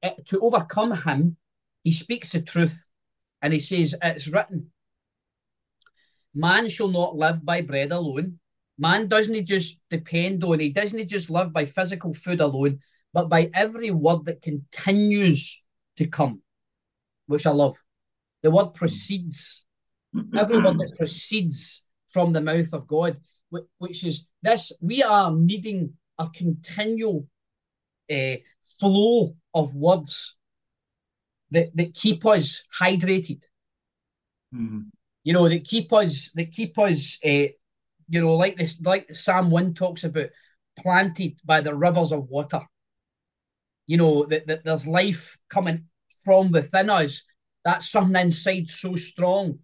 uh, 0.03 0.12
to 0.25 0.39
overcome 0.41 0.95
him, 0.95 1.38
he 1.83 1.91
speaks 1.91 2.31
the 2.31 2.41
truth 2.41 2.89
and 3.41 3.53
he 3.53 3.59
says, 3.59 3.95
It's 4.01 4.31
written, 4.33 4.71
man 6.33 6.69
shall 6.69 6.89
not 6.89 7.15
live 7.15 7.43
by 7.45 7.62
bread 7.62 7.91
alone. 7.91 8.39
Man 8.77 9.07
doesn't 9.07 9.45
just 9.45 9.81
depend 9.89 10.43
on, 10.43 10.59
he 10.59 10.71
doesn't 10.71 11.09
just 11.09 11.29
live 11.29 11.51
by 11.51 11.65
physical 11.65 12.13
food 12.13 12.39
alone, 12.39 12.79
but 13.13 13.30
by 13.30 13.50
every 13.54 13.92
word 13.92 14.25
that 14.25 14.42
continues 14.42 15.66
to 15.98 16.08
come, 16.08 16.42
which 17.28 17.46
I 17.46 17.51
love. 17.51 17.78
The 18.42 18.51
word 18.51 18.74
proceeds, 18.74 19.66
every 20.36 20.58
word 20.58 20.78
that 20.78 20.96
proceeds 20.98 21.84
from 22.08 22.34
the 22.34 22.42
mouth 22.42 22.74
of 22.74 22.88
God, 22.88 23.18
which 23.80 24.06
is 24.06 24.30
this 24.42 24.72
we 24.82 25.04
are 25.04 25.32
needing 25.32 25.94
a 26.20 26.28
continual 26.30 27.28
uh, 28.12 28.36
flow 28.63 29.32
of 29.54 29.75
words 29.75 30.38
that, 31.51 31.75
that 31.75 31.94
keep 31.96 32.25
us 32.25 32.63
hydrated. 32.80 33.44
Mm-hmm. 34.54 34.82
You 35.24 35.34
know, 35.34 35.50
that 35.50 35.66
keep 35.66 35.92
us 35.92 36.32
that 36.36 36.51
keep 36.51 36.78
us 36.80 37.20
uh, 37.25 37.48
you 38.10 38.22
know, 38.22 38.36
like 38.36 38.56
this 38.56 38.82
like 38.82 39.13
Psalm 39.13 39.50
1 39.50 39.74
talks 39.74 40.04
about, 40.04 40.30
planted 40.78 41.39
by 41.46 41.62
the 41.62 41.75
rivers 41.75 42.12
of 42.12 42.30
water. 42.30 42.62
You 43.89 43.98
know, 43.98 44.25
that, 44.25 44.46
that 44.48 44.63
there's 44.63 44.86
life 44.86 45.36
coming 45.50 45.79
from 46.24 46.51
within 46.51 46.89
us. 46.89 47.24
That's 47.65 47.89
something 47.89 48.22
inside 48.22 48.69
so 48.69 48.96
strong 48.96 49.60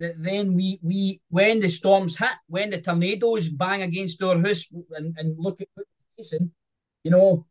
that 0.00 0.14
then 0.18 0.54
we 0.54 0.78
we 0.82 1.20
when 1.28 1.60
the 1.60 1.68
storms 1.68 2.16
hit, 2.16 2.36
when 2.46 2.70
the 2.70 2.80
tornadoes 2.80 3.48
bang 3.48 3.82
against 3.82 4.22
our 4.22 4.40
house 4.40 4.72
and, 4.98 5.14
and 5.18 5.34
look 5.38 5.60
at 5.60 5.68
what 5.74 5.86
facing, 6.16 6.50
you 7.04 7.10
know, 7.10 7.46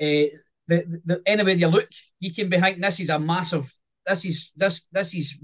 uh, 0.00 0.28
the, 0.68 1.00
the 1.04 1.22
anywhere 1.26 1.54
you 1.54 1.68
look, 1.68 1.88
you 2.20 2.32
can 2.32 2.48
be 2.48 2.58
thinking 2.58 2.82
this 2.82 3.00
is 3.00 3.10
a 3.10 3.18
massive. 3.18 3.70
This 4.06 4.24
is 4.24 4.52
this 4.56 4.86
this 4.92 5.14
is 5.14 5.38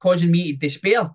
causing 0.00 0.30
me 0.30 0.52
to 0.52 0.58
despair. 0.58 1.10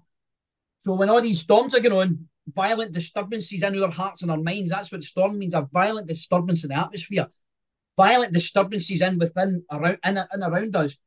So 0.79 0.95
when 0.95 1.09
all 1.09 1.21
these 1.21 1.41
storms 1.41 1.73
are 1.75 1.79
going 1.79 2.01
on, 2.01 2.27
violent 2.47 2.91
disturbances 2.91 3.63
in 3.63 3.83
our 3.83 3.91
hearts 3.91 4.21
and 4.21 4.31
our 4.31 4.37
minds. 4.41 4.71
That's 4.71 4.91
what 4.91 5.03
storm 5.03 5.37
means: 5.37 5.53
a 5.53 5.67
violent 5.71 6.07
disturbance 6.07 6.63
in 6.63 6.69
the 6.69 6.79
atmosphere, 6.79 7.27
violent 7.97 8.33
disturbances 8.33 9.01
in 9.01 9.17
within 9.19 9.63
around 9.71 9.99
in, 10.05 10.17
in 10.17 10.43
around 10.43 10.75
us. 10.75 10.97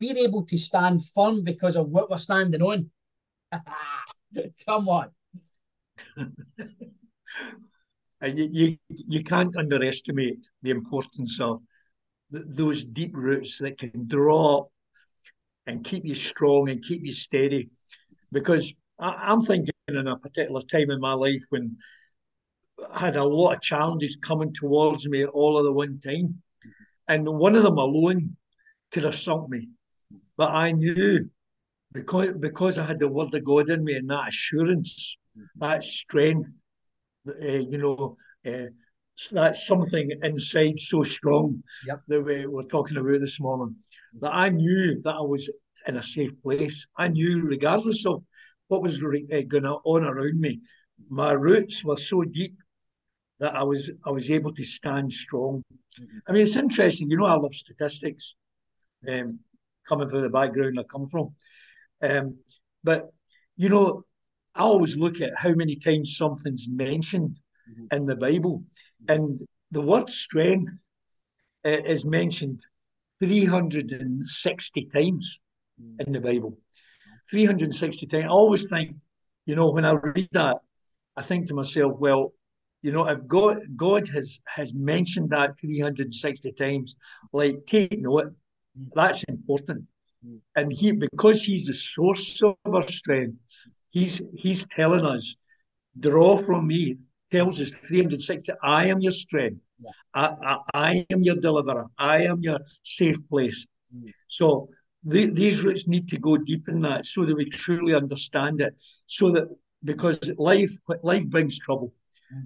Being 0.00 0.18
able 0.18 0.44
to 0.46 0.58
stand 0.58 1.04
firm 1.14 1.44
because 1.44 1.76
of 1.76 1.88
what 1.88 2.10
we're 2.10 2.16
standing 2.16 2.62
on. 2.62 2.90
Come 4.66 4.88
on. 4.88 5.10
you, 8.22 8.48
you, 8.52 8.78
you 8.88 9.24
can't 9.24 9.56
underestimate 9.56 10.48
the 10.62 10.70
importance 10.70 11.40
of 11.40 11.60
th- 12.32 12.44
those 12.48 12.84
deep 12.84 13.12
roots 13.14 13.58
that 13.58 13.78
can 13.78 14.06
draw 14.08 14.66
and 15.66 15.84
keep 15.84 16.04
you 16.04 16.14
strong 16.14 16.68
and 16.68 16.82
keep 16.84 17.04
you 17.04 17.12
steady. 17.12 17.70
Because 18.32 18.74
I, 18.98 19.32
am 19.32 19.42
thinking 19.42 19.74
in 19.88 20.06
a 20.06 20.16
particular 20.16 20.62
time 20.62 20.90
in 20.90 21.00
my 21.00 21.12
life 21.12 21.44
when 21.50 21.76
had 22.94 23.16
a 23.16 23.24
lot 23.24 23.54
of 23.54 23.60
challenges 23.60 24.16
coming 24.16 24.52
towards 24.52 25.08
me 25.08 25.24
all 25.24 25.58
at 25.58 25.64
the 25.64 25.72
one 25.72 26.00
time. 26.00 26.42
And 27.08 27.28
one 27.28 27.54
of 27.54 27.62
them 27.62 27.78
alone 27.78 28.36
could 28.92 29.04
have 29.04 29.14
sunk 29.14 29.48
me. 29.48 29.68
But 30.36 30.50
I 30.50 30.72
knew 30.72 31.28
because 31.92 32.36
because 32.38 32.78
I 32.78 32.84
had 32.84 32.98
the 32.98 33.08
word 33.08 33.34
of 33.34 33.44
God 33.44 33.70
in 33.70 33.84
me 33.84 33.94
and 33.94 34.10
that 34.10 34.28
assurance, 34.28 35.16
that 35.56 35.84
strength, 35.84 36.50
uh, 37.28 37.46
you 37.46 37.78
know, 37.78 38.16
uh, 38.46 38.70
that's 39.30 39.66
something 39.66 40.10
inside 40.22 40.78
so 40.80 41.02
strong 41.02 41.62
yep. 41.86 42.00
that 42.08 42.22
we 42.22 42.46
were 42.46 42.64
talking 42.64 42.96
about 42.96 43.20
this 43.20 43.40
morning. 43.40 43.76
That 44.20 44.34
I 44.34 44.48
knew 44.48 45.00
that 45.02 45.14
I 45.14 45.20
was 45.20 45.50
in 45.86 45.96
a 45.96 46.02
safe 46.02 46.32
place. 46.42 46.86
I 46.96 47.08
knew, 47.08 47.42
regardless 47.42 48.06
of 48.06 48.22
what 48.68 48.82
was 48.82 49.02
uh, 49.02 49.40
going 49.46 49.66
on 49.66 50.04
around 50.04 50.40
me, 50.40 50.60
my 51.08 51.32
roots 51.32 51.84
were 51.84 51.96
so 51.96 52.22
deep 52.22 52.56
that 53.40 53.54
I 53.54 53.62
was 53.62 53.90
I 54.06 54.10
was 54.10 54.30
able 54.30 54.54
to 54.54 54.64
stand 54.64 55.12
strong. 55.12 55.62
Mm-hmm. 56.00 56.18
I 56.28 56.32
mean, 56.32 56.42
it's 56.42 56.56
interesting. 56.56 57.10
You 57.10 57.18
know, 57.18 57.26
I 57.26 57.34
love 57.34 57.54
statistics. 57.54 58.36
Um, 59.08 59.40
coming 59.86 60.08
from 60.08 60.22
the 60.22 60.30
background 60.30 60.80
I 60.80 60.82
come 60.84 61.04
from, 61.04 61.34
um, 62.02 62.38
but 62.82 63.10
you 63.56 63.68
know, 63.68 64.04
I 64.54 64.62
always 64.62 64.96
look 64.96 65.20
at 65.20 65.36
how 65.36 65.52
many 65.52 65.76
times 65.76 66.16
something's 66.16 66.66
mentioned 66.68 67.38
mm-hmm. 67.70 67.94
in 67.94 68.06
the 68.06 68.16
Bible, 68.16 68.62
and 69.08 69.40
the 69.70 69.82
word 69.82 70.08
strength 70.08 70.72
uh, 71.66 71.68
is 71.68 72.04
mentioned 72.04 72.64
360 73.20 74.88
times 74.94 75.40
mm-hmm. 75.80 76.00
in 76.00 76.12
the 76.12 76.20
Bible. 76.20 76.58
360 77.30 78.06
times. 78.06 78.24
I 78.24 78.28
always 78.28 78.68
think, 78.68 78.96
you 79.46 79.56
know, 79.56 79.70
when 79.70 79.84
I 79.84 79.92
read 79.92 80.28
that, 80.32 80.58
I 81.16 81.22
think 81.22 81.48
to 81.48 81.54
myself, 81.54 81.94
well, 81.98 82.32
you 82.84 82.92
know, 82.92 83.08
if 83.08 83.26
God 83.26 83.56
God 83.76 84.06
has 84.08 84.40
has 84.46 84.74
mentioned 84.74 85.30
that 85.30 85.58
360 85.58 86.52
times, 86.52 86.96
like 87.32 87.64
take 87.66 87.98
note, 87.98 88.34
that's 88.94 89.24
important. 89.24 89.84
And 90.54 90.70
he 90.70 90.92
because 90.92 91.42
he's 91.44 91.66
the 91.66 91.72
source 91.72 92.42
of 92.42 92.56
our 92.66 92.86
strength, 92.86 93.38
he's 93.88 94.20
he's 94.34 94.66
telling 94.66 95.06
us, 95.06 95.34
draw 95.98 96.36
from 96.36 96.66
me, 96.66 96.98
tells 97.32 97.58
us 97.58 97.70
360, 97.70 98.52
I 98.62 98.86
am 98.88 99.00
your 99.00 99.12
strength. 99.12 99.62
Yeah. 99.80 99.90
I, 100.12 100.26
I, 100.50 100.58
I, 100.74 101.06
am 101.10 101.22
your 101.22 101.36
deliverer. 101.36 101.86
I 101.98 102.24
am 102.24 102.42
your 102.42 102.60
safe 102.84 103.18
place. 103.28 103.66
Mm. 103.96 104.12
So 104.28 104.68
the, 105.04 105.30
these 105.30 105.64
roots 105.64 105.88
need 105.88 106.08
to 106.08 106.18
go 106.18 106.36
deep 106.36 106.68
in 106.68 106.80
that 106.82 107.06
so 107.06 107.24
that 107.24 107.36
we 107.36 107.46
truly 107.48 107.94
understand 107.94 108.60
it. 108.60 108.74
So 109.06 109.30
that 109.32 109.48
because 109.82 110.18
life 110.38 110.72
life 111.02 111.26
brings 111.26 111.58
trouble. 111.58 111.92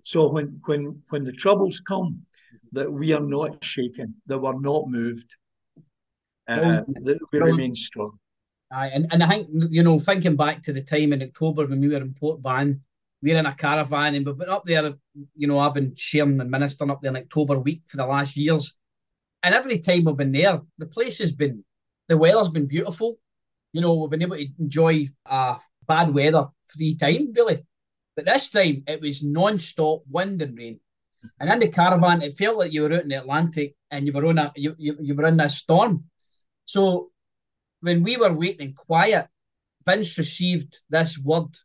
So 0.03 0.29
when 0.29 0.61
when 0.65 1.03
when 1.11 1.25
the 1.25 1.33
troubles 1.33 1.81
come, 1.81 2.23
that 2.73 2.91
we 2.91 3.13
are 3.13 3.21
not 3.21 3.65
shaken, 3.65 4.15
that 4.27 4.39
we're 4.39 4.59
not 4.59 4.89
moved, 4.89 5.35
uh, 6.49 6.83
that 6.87 7.19
we 7.33 7.39
remain 7.39 7.75
strong. 7.75 8.19
Aye, 8.71 8.91
and, 8.93 9.07
and 9.13 9.23
I 9.23 9.29
think 9.29 9.49
you 9.71 9.83
know, 9.83 9.99
thinking 9.99 10.37
back 10.37 10.63
to 10.63 10.73
the 10.73 10.83
time 10.83 11.13
in 11.13 11.23
October 11.23 11.67
when 11.67 11.81
we 11.81 11.89
were 11.89 11.97
in 11.97 12.15
Portbaan, 12.15 12.81
we 13.23 13.33
were 13.33 13.39
in 13.39 13.47
a 13.47 13.55
caravan 13.55 14.15
and 14.15 14.27
we've 14.27 14.37
been 14.37 14.49
up 14.49 14.65
there. 14.67 14.95
You 15.37 15.47
know, 15.47 15.59
I've 15.59 15.75
been 15.75 15.95
sharing 15.97 16.41
and 16.41 16.51
ministering 16.51 16.91
up 16.91 17.01
there 17.01 17.11
in 17.11 17.17
October 17.17 17.59
week 17.59 17.83
for 17.87 17.97
the 17.97 18.07
last 18.07 18.37
years, 18.37 18.77
and 19.43 19.55
every 19.55 19.79
time 19.79 20.05
we've 20.05 20.17
been 20.17 20.33
there, 20.33 20.59
the 20.79 20.87
place 20.87 21.19
has 21.21 21.33
been, 21.33 21.65
the 22.09 22.17
weather's 22.17 22.51
been 22.51 22.67
beautiful. 22.67 23.17
You 23.73 23.81
know, 23.81 23.95
we've 23.95 24.11
been 24.11 24.23
able 24.23 24.37
to 24.37 24.47
enjoy 24.59 25.07
uh, 25.27 25.57
bad 25.87 26.15
weather 26.15 26.45
free 26.67 26.95
time 26.95 27.33
really. 27.35 27.65
But 28.19 28.27
this 28.27 28.51
time 28.51 28.83
it 28.89 29.01
was 29.01 29.23
non-stop 29.23 30.03
wind 30.11 30.43
and 30.43 30.59
rain. 30.59 30.81
And 31.39 31.49
in 31.53 31.61
the 31.61 31.71
caravan, 31.71 32.21
it 32.21 32.33
felt 32.33 32.59
like 32.59 32.73
you 32.73 32.83
were 32.83 32.93
out 32.93 33.05
in 33.05 33.11
the 33.11 33.21
Atlantic 33.21 33.77
and 33.93 34.05
you 34.05 34.13
were 34.13 34.27
on 34.27 34.39
a 34.39 34.51
you, 34.57 34.75
you, 34.77 34.97
you 35.01 35.15
were 35.15 35.29
in 35.29 35.39
a 35.39 35.49
storm. 35.49 36.03
So 36.65 37.13
when 37.81 38.03
we 38.03 38.17
were 38.17 38.33
waiting 38.33 38.75
quiet, 38.75 39.29
Vince 39.87 40.19
received 40.19 40.81
this 40.91 41.17
word 41.17 41.57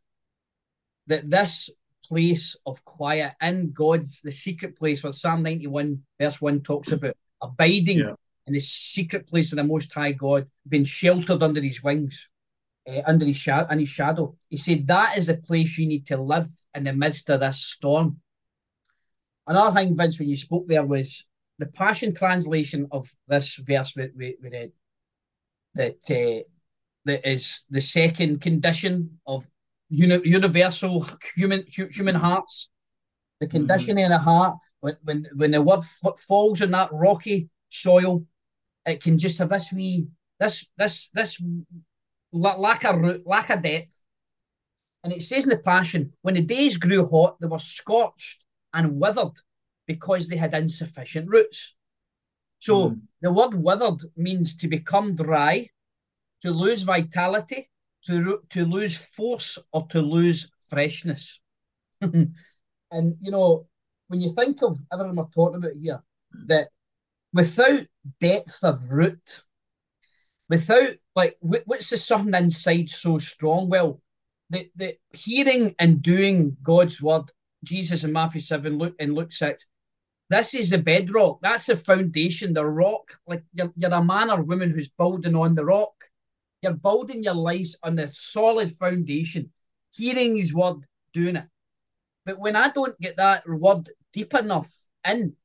that 1.07 1.27
this 1.27 1.71
place 2.03 2.55
of 2.67 2.85
quiet 2.85 3.33
in 3.41 3.71
God's 3.71 4.21
the 4.21 4.31
secret 4.31 4.77
place, 4.77 5.03
where 5.03 5.11
Psalm 5.11 5.41
91, 5.41 6.03
verse 6.19 6.39
1 6.39 6.61
talks 6.61 6.91
about, 6.91 7.17
abiding 7.41 7.97
yeah. 7.97 8.13
in 8.45 8.53
the 8.53 8.59
secret 8.59 9.25
place 9.25 9.51
of 9.53 9.55
the 9.55 9.63
most 9.63 9.91
high 9.91 10.11
God, 10.11 10.47
being 10.67 10.85
sheltered 10.85 11.41
under 11.41 11.61
his 11.61 11.81
wings 11.81 12.29
uh, 12.87 13.01
under 13.05 13.25
his, 13.25 13.37
shadow, 13.37 13.71
in 13.71 13.79
his 13.79 13.89
shadow. 13.89 14.35
He 14.49 14.57
said 14.57 14.87
that 14.87 15.17
is 15.17 15.27
the 15.27 15.37
place 15.37 15.77
you 15.77 15.87
need 15.87 16.05
to 16.07 16.17
live 16.17 16.47
in 16.75 16.83
the 16.83 16.93
midst 16.93 17.29
of 17.29 17.39
this 17.39 17.63
storm. 17.65 18.19
Another 19.47 19.75
thing, 19.75 19.95
Vince, 19.95 20.19
when 20.19 20.29
you 20.29 20.35
spoke 20.35 20.67
there 20.67 20.85
was 20.85 21.25
the 21.59 21.67
Passion 21.67 22.13
translation 22.13 22.87
of 22.91 23.09
this 23.27 23.55
verse 23.57 23.95
we, 23.95 24.09
we, 24.15 24.35
we 24.41 24.49
read 24.49 24.71
that 25.75 25.95
uh, 26.09 26.43
that 27.05 27.27
is 27.29 27.65
the 27.69 27.81
second 27.81 28.41
condition 28.41 29.19
of 29.27 29.45
uni- 29.89 30.21
universal 30.23 31.05
human 31.35 31.63
human 31.67 32.15
hearts. 32.15 32.69
The 33.39 33.47
mm-hmm. 33.47 33.57
condition 33.57 33.97
mm-hmm. 33.97 34.11
in 34.11 34.19
heart 34.19 34.57
when, 34.79 34.97
when 35.03 35.25
when 35.35 35.51
the 35.51 35.61
word 35.61 35.79
f- 35.79 36.19
falls 36.19 36.61
on 36.61 36.71
that 36.71 36.89
rocky 36.91 37.49
soil, 37.69 38.25
it 38.85 39.01
can 39.03 39.17
just 39.17 39.39
have 39.39 39.49
this 39.49 39.71
wee 39.73 40.07
this 40.39 40.69
this 40.77 41.09
this 41.09 41.41
lack 42.33 42.83
of 42.83 42.99
root, 42.99 43.23
lack 43.25 43.49
of 43.49 43.61
depth. 43.61 44.03
And 45.03 45.13
it 45.13 45.21
says 45.21 45.45
in 45.45 45.51
the 45.51 45.59
Passion, 45.59 46.13
when 46.21 46.35
the 46.35 46.43
days 46.43 46.77
grew 46.77 47.05
hot, 47.05 47.37
they 47.39 47.47
were 47.47 47.59
scorched 47.59 48.45
and 48.73 48.99
withered 48.99 49.37
because 49.85 50.27
they 50.27 50.37
had 50.37 50.53
insufficient 50.53 51.29
roots. 51.29 51.75
So 52.59 52.91
mm. 52.91 53.01
the 53.21 53.31
word 53.31 53.53
withered 53.53 53.99
means 54.15 54.55
to 54.57 54.67
become 54.67 55.15
dry, 55.15 55.67
to 56.41 56.51
lose 56.51 56.83
vitality, 56.83 57.69
to, 58.05 58.41
to 58.49 58.65
lose 58.65 58.97
force, 58.97 59.59
or 59.73 59.85
to 59.87 60.01
lose 60.01 60.51
freshness. 60.69 61.41
and, 62.01 62.33
you 62.91 63.31
know, 63.31 63.67
when 64.07 64.21
you 64.21 64.29
think 64.29 64.61
of 64.61 64.77
everything 64.91 65.15
we're 65.15 65.25
talking 65.25 65.57
about 65.57 65.71
here, 65.81 66.01
that 66.47 66.69
without 67.33 67.81
depth 68.19 68.63
of 68.63 68.77
root, 68.91 69.43
without 70.49 70.89
like 71.15 71.37
what's 71.41 71.89
the 71.89 71.97
something 71.97 72.33
inside 72.33 72.89
so 72.89 73.17
strong? 73.17 73.69
Well, 73.69 74.01
the 74.49 74.69
the 74.75 74.97
hearing 75.11 75.75
and 75.79 76.01
doing 76.01 76.57
God's 76.63 77.01
word, 77.01 77.29
Jesus 77.63 78.03
in 78.03 78.11
Matthew 78.11 78.41
seven, 78.41 78.77
Luke 78.77 78.95
and 78.99 79.13
Luke 79.13 79.31
six. 79.31 79.67
This 80.29 80.55
is 80.55 80.71
the 80.71 80.79
bedrock. 80.79 81.39
That's 81.41 81.67
the 81.67 81.75
foundation, 81.75 82.53
the 82.53 82.65
rock. 82.65 83.11
Like 83.27 83.43
you're, 83.53 83.71
you're 83.75 83.93
a 83.93 84.03
man 84.03 84.31
or 84.31 84.41
woman 84.41 84.71
who's 84.71 84.87
building 84.87 85.35
on 85.35 85.53
the 85.53 85.65
rock. 85.65 85.93
You're 86.61 86.73
building 86.73 87.23
your 87.23 87.35
life 87.35 87.73
on 87.83 87.95
the 87.95 88.07
solid 88.07 88.71
foundation, 88.71 89.51
hearing 89.93 90.37
His 90.37 90.53
word, 90.55 90.87
doing 91.11 91.35
it. 91.35 91.45
But 92.25 92.39
when 92.39 92.55
I 92.55 92.69
don't 92.69 92.99
get 92.99 93.17
that 93.17 93.43
word 93.47 93.89
deep 94.13 94.33
enough 94.33 94.71
in, 95.07 95.35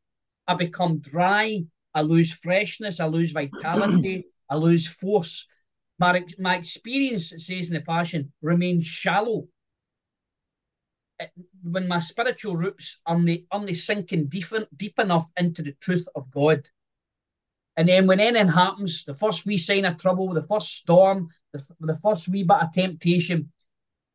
I 0.46 0.54
become 0.54 1.00
dry. 1.00 1.58
I 1.94 2.02
lose 2.02 2.32
freshness. 2.32 3.00
I 3.00 3.06
lose 3.06 3.32
vitality. 3.32 4.26
I 4.50 4.56
lose 4.56 4.86
force. 4.86 5.48
My, 5.98 6.24
my 6.38 6.56
experience, 6.56 7.32
it 7.32 7.40
says 7.40 7.68
in 7.68 7.74
the 7.74 7.80
Passion, 7.80 8.32
remains 8.40 8.86
shallow. 8.86 9.48
It, 11.18 11.30
when 11.64 11.88
my 11.88 11.98
spiritual 11.98 12.56
roots 12.56 13.00
are 13.06 13.16
only, 13.16 13.46
only 13.50 13.74
sinking 13.74 14.26
deep, 14.26 14.44
deep 14.76 14.98
enough 14.98 15.28
into 15.38 15.62
the 15.62 15.72
truth 15.80 16.06
of 16.14 16.30
God. 16.30 16.68
And 17.76 17.88
then 17.88 18.06
when 18.06 18.20
anything 18.20 18.48
happens, 18.48 19.04
the 19.04 19.14
first 19.14 19.46
wee 19.46 19.56
sign 19.56 19.84
of 19.84 19.96
trouble, 19.96 20.32
the 20.32 20.42
first 20.42 20.76
storm, 20.76 21.28
the, 21.52 21.62
the 21.80 21.96
first 21.96 22.28
wee 22.28 22.44
bit 22.44 22.62
of 22.62 22.72
temptation, 22.72 23.52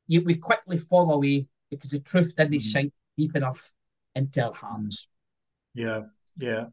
you, 0.08 0.22
we 0.22 0.36
quickly 0.36 0.78
fall 0.78 1.13
away 1.13 1.48
because 1.69 1.91
the 1.91 2.00
truth 2.00 2.36
didn't 2.36 2.52
mm-hmm. 2.52 2.60
sink 2.60 2.93
deep 3.17 3.36
enough 3.36 3.74
into 4.15 4.43
our 4.43 4.54
hearts. 4.54 5.08
Yeah, 5.74 6.02
yeah. 6.38 6.65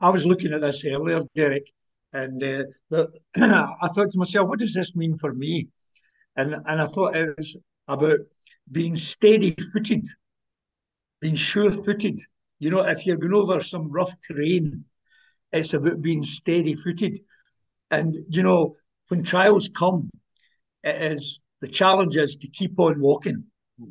I 0.00 0.10
was 0.10 0.26
looking 0.26 0.52
at 0.52 0.60
this 0.60 0.84
earlier, 0.84 1.20
Derek, 1.34 1.70
and 2.12 2.42
uh, 2.42 2.64
the, 2.90 3.08
I 3.36 3.88
thought 3.88 4.10
to 4.10 4.18
myself, 4.18 4.48
what 4.48 4.58
does 4.58 4.74
this 4.74 4.94
mean 4.94 5.18
for 5.18 5.32
me? 5.32 5.68
And 6.36 6.54
and 6.54 6.80
I 6.80 6.86
thought 6.86 7.16
it 7.16 7.36
was 7.36 7.56
about 7.88 8.20
being 8.70 8.96
steady 8.96 9.54
footed, 9.72 10.06
being 11.20 11.34
sure 11.34 11.70
footed. 11.70 12.20
You 12.58 12.70
know, 12.70 12.80
if 12.80 13.06
you're 13.06 13.16
going 13.16 13.34
over 13.34 13.60
some 13.62 13.90
rough 13.90 14.14
terrain, 14.26 14.84
it's 15.52 15.74
about 15.74 16.00
being 16.00 16.24
steady 16.24 16.74
footed. 16.74 17.20
And, 17.90 18.16
you 18.30 18.42
know, 18.42 18.76
when 19.08 19.22
trials 19.22 19.68
come, 19.68 20.10
it 20.82 21.12
is 21.12 21.40
the 21.60 21.68
challenge 21.68 22.16
is 22.16 22.36
to 22.36 22.48
keep 22.48 22.78
on 22.78 23.00
walking, 23.00 23.44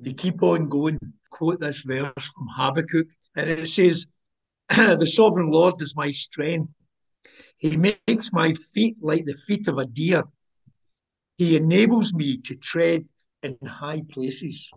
to 0.03 0.13
keep 0.13 0.41
on 0.41 0.69
going. 0.69 0.97
Quote 1.29 1.61
this 1.61 1.81
verse 1.81 2.11
from 2.35 2.47
Habakkuk, 2.55 3.07
and 3.35 3.49
it 3.49 3.67
says, 3.67 4.05
The 4.69 5.07
sovereign 5.07 5.49
Lord 5.49 5.81
is 5.81 5.95
my 5.95 6.11
strength 6.11 6.73
he 7.61 7.77
makes 7.77 8.33
my 8.33 8.53
feet 8.73 8.97
like 9.01 9.25
the 9.25 9.35
feet 9.35 9.67
of 9.67 9.77
a 9.77 9.85
deer. 9.85 10.23
He 11.37 11.55
enables 11.55 12.11
me 12.11 12.37
to 12.39 12.55
tread 12.55 13.05
in 13.43 13.55
high 13.63 14.01
places. 14.11 14.67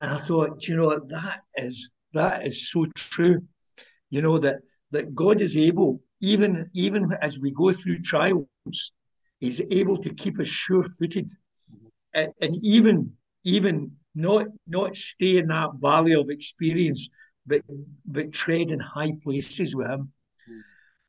And 0.00 0.10
I 0.10 0.18
thought, 0.18 0.66
you 0.66 0.76
know, 0.76 0.98
that 0.98 1.42
is 1.54 1.92
that 2.14 2.44
is 2.44 2.68
so 2.68 2.86
true. 2.96 3.42
You 4.10 4.22
know 4.22 4.38
that 4.38 4.56
that 4.90 5.14
God 5.14 5.40
is 5.40 5.56
able, 5.56 6.00
even 6.20 6.68
even 6.74 7.12
as 7.22 7.38
we 7.38 7.52
go 7.52 7.72
through 7.72 8.00
trials, 8.00 8.92
He's 9.38 9.60
able 9.70 9.98
to 9.98 10.12
keep 10.12 10.40
us 10.40 10.48
sure-footed, 10.48 11.30
and, 12.12 12.32
and 12.40 12.56
even 12.64 13.12
even 13.44 13.92
not 14.16 14.46
not 14.66 14.96
stay 14.96 15.36
in 15.36 15.46
that 15.46 15.70
valley 15.76 16.14
of 16.14 16.28
experience, 16.28 17.08
but 17.46 17.62
but 18.04 18.32
tread 18.32 18.72
in 18.72 18.80
high 18.80 19.12
places 19.22 19.76
with 19.76 19.88
Him. 19.88 20.12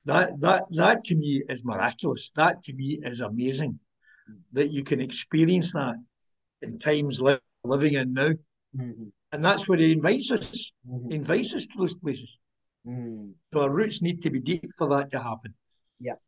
That 0.07 0.39
that 0.39 0.63
that 0.71 1.03
to 1.05 1.15
me 1.15 1.43
is 1.49 1.65
miraculous. 1.65 2.31
That 2.35 2.63
to 2.63 2.73
me 2.73 2.99
is 3.03 3.19
amazing. 3.19 3.79
That 4.53 4.71
you 4.71 4.83
can 4.83 5.01
experience 5.01 5.73
that 5.73 5.95
in 6.61 6.79
times 6.79 7.21
li- 7.21 7.39
living 7.63 7.93
in 7.93 8.13
now. 8.13 8.31
Mm-hmm. 8.75 9.09
And 9.33 9.43
that's 9.43 9.67
where 9.67 9.77
he 9.77 9.91
invites 9.91 10.31
us. 10.31 10.71
Mm-hmm. 10.89 11.11
Invites 11.11 11.53
us 11.55 11.67
to 11.67 11.77
those 11.77 11.93
places. 11.93 12.31
Mm. 12.87 13.33
So 13.53 13.59
our 13.59 13.69
roots 13.69 14.01
need 14.01 14.21
to 14.23 14.29
be 14.29 14.39
deep 14.39 14.71
for 14.77 14.87
that 14.89 15.11
to 15.11 15.19
happen. 15.19 15.53
Yeah. 15.99 16.19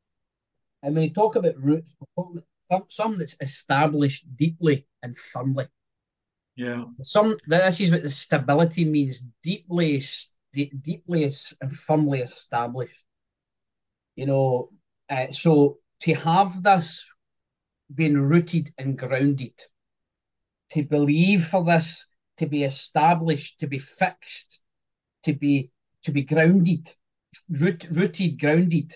And 0.84 0.96
when 0.96 1.06
you 1.06 1.13
talk 1.13 1.38
about 1.38 1.56
roots, 1.58 1.96
some 2.89 3.18
that's 3.18 3.38
established 3.39 4.26
deeply 4.36 4.86
and 5.04 5.18
firmly. 5.18 5.68
Yeah. 6.58 6.84
Some 7.02 7.38
this 7.48 7.80
is 7.80 7.92
what 7.92 8.04
the 8.04 8.10
stability 8.10 8.84
means: 8.84 9.30
deeply, 9.42 10.02
deeply 10.52 11.24
and 11.62 11.74
firmly 11.88 12.20
established. 12.20 13.06
You 14.15 14.26
know, 14.26 14.69
uh, 15.10 15.28
so 15.32 15.78
to 16.02 16.13
have 16.13 16.63
this 16.63 17.10
being 17.93 18.17
rooted 18.17 18.72
and 18.78 18.98
grounded, 18.98 19.54
to 20.72 20.84
believe 20.84 21.45
for 21.45 21.63
this 21.63 22.08
to 22.38 22.48
be 22.48 22.63
established, 22.63 23.60
to 23.60 23.67
be 23.67 23.80
fixed, 23.80 24.62
to 25.24 25.34
be 25.34 25.72
to 26.04 26.12
be 26.12 26.24
grounded, 26.24 26.89
root, 27.60 27.88
rooted, 27.91 28.39
grounded 28.39 28.93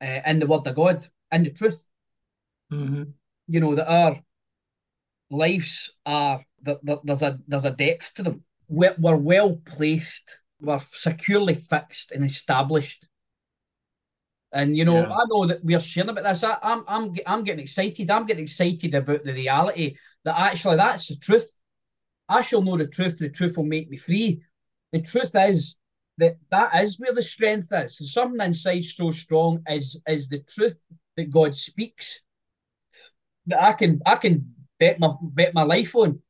uh, 0.00 0.20
in 0.26 0.38
the 0.38 0.46
word 0.46 0.66
of 0.66 0.74
God, 0.74 1.04
and 1.30 1.46
the 1.46 1.50
truth. 1.50 1.88
Mm-hmm. 2.72 3.04
You 3.48 3.60
know 3.60 3.74
that 3.74 3.90
our 3.90 4.16
lives 5.30 5.96
are 6.06 6.44
that, 6.62 6.78
there's 7.04 7.22
a 7.22 7.38
there's 7.48 7.64
a 7.64 7.72
depth 7.72 8.14
to 8.14 8.22
them. 8.22 8.44
We're, 8.68 8.94
we're 8.98 9.16
well 9.16 9.56
placed. 9.56 10.40
We're 10.60 10.78
securely 10.78 11.54
fixed 11.54 12.12
and 12.12 12.24
established. 12.24 13.08
And 14.54 14.76
you 14.76 14.84
know, 14.84 15.00
yeah. 15.00 15.12
I 15.12 15.24
know 15.28 15.46
that 15.46 15.64
we're 15.64 15.80
sharing 15.80 16.10
about 16.10 16.22
this. 16.22 16.44
I, 16.44 16.56
I'm 16.62 16.84
I'm 16.86 17.12
I'm 17.26 17.42
getting 17.42 17.62
excited. 17.62 18.08
I'm 18.08 18.24
getting 18.24 18.44
excited 18.44 18.94
about 18.94 19.24
the 19.24 19.32
reality 19.32 19.96
that 20.24 20.38
actually 20.38 20.76
that's 20.76 21.08
the 21.08 21.16
truth. 21.16 21.60
I 22.28 22.40
shall 22.40 22.62
know 22.62 22.76
the 22.76 22.86
truth. 22.86 23.18
The 23.18 23.28
truth 23.28 23.56
will 23.56 23.64
make 23.64 23.90
me 23.90 23.96
free. 23.96 24.42
The 24.92 25.02
truth 25.02 25.32
is 25.34 25.80
that 26.18 26.36
that 26.52 26.72
is 26.76 27.00
where 27.00 27.12
the 27.12 27.22
strength 27.22 27.68
is. 27.72 27.98
So 27.98 28.04
something 28.04 28.46
inside 28.46 28.84
so 28.84 29.10
strong 29.10 29.60
is 29.68 30.00
is 30.06 30.28
the 30.28 30.38
truth 30.48 30.84
that 31.16 31.30
God 31.30 31.56
speaks. 31.56 32.24
That 33.48 33.60
I 33.60 33.72
can 33.72 34.00
I 34.06 34.14
can 34.14 34.54
bet 34.78 35.00
my 35.00 35.10
bet 35.20 35.52
my 35.52 35.64
life 35.64 35.96
on. 35.96 36.22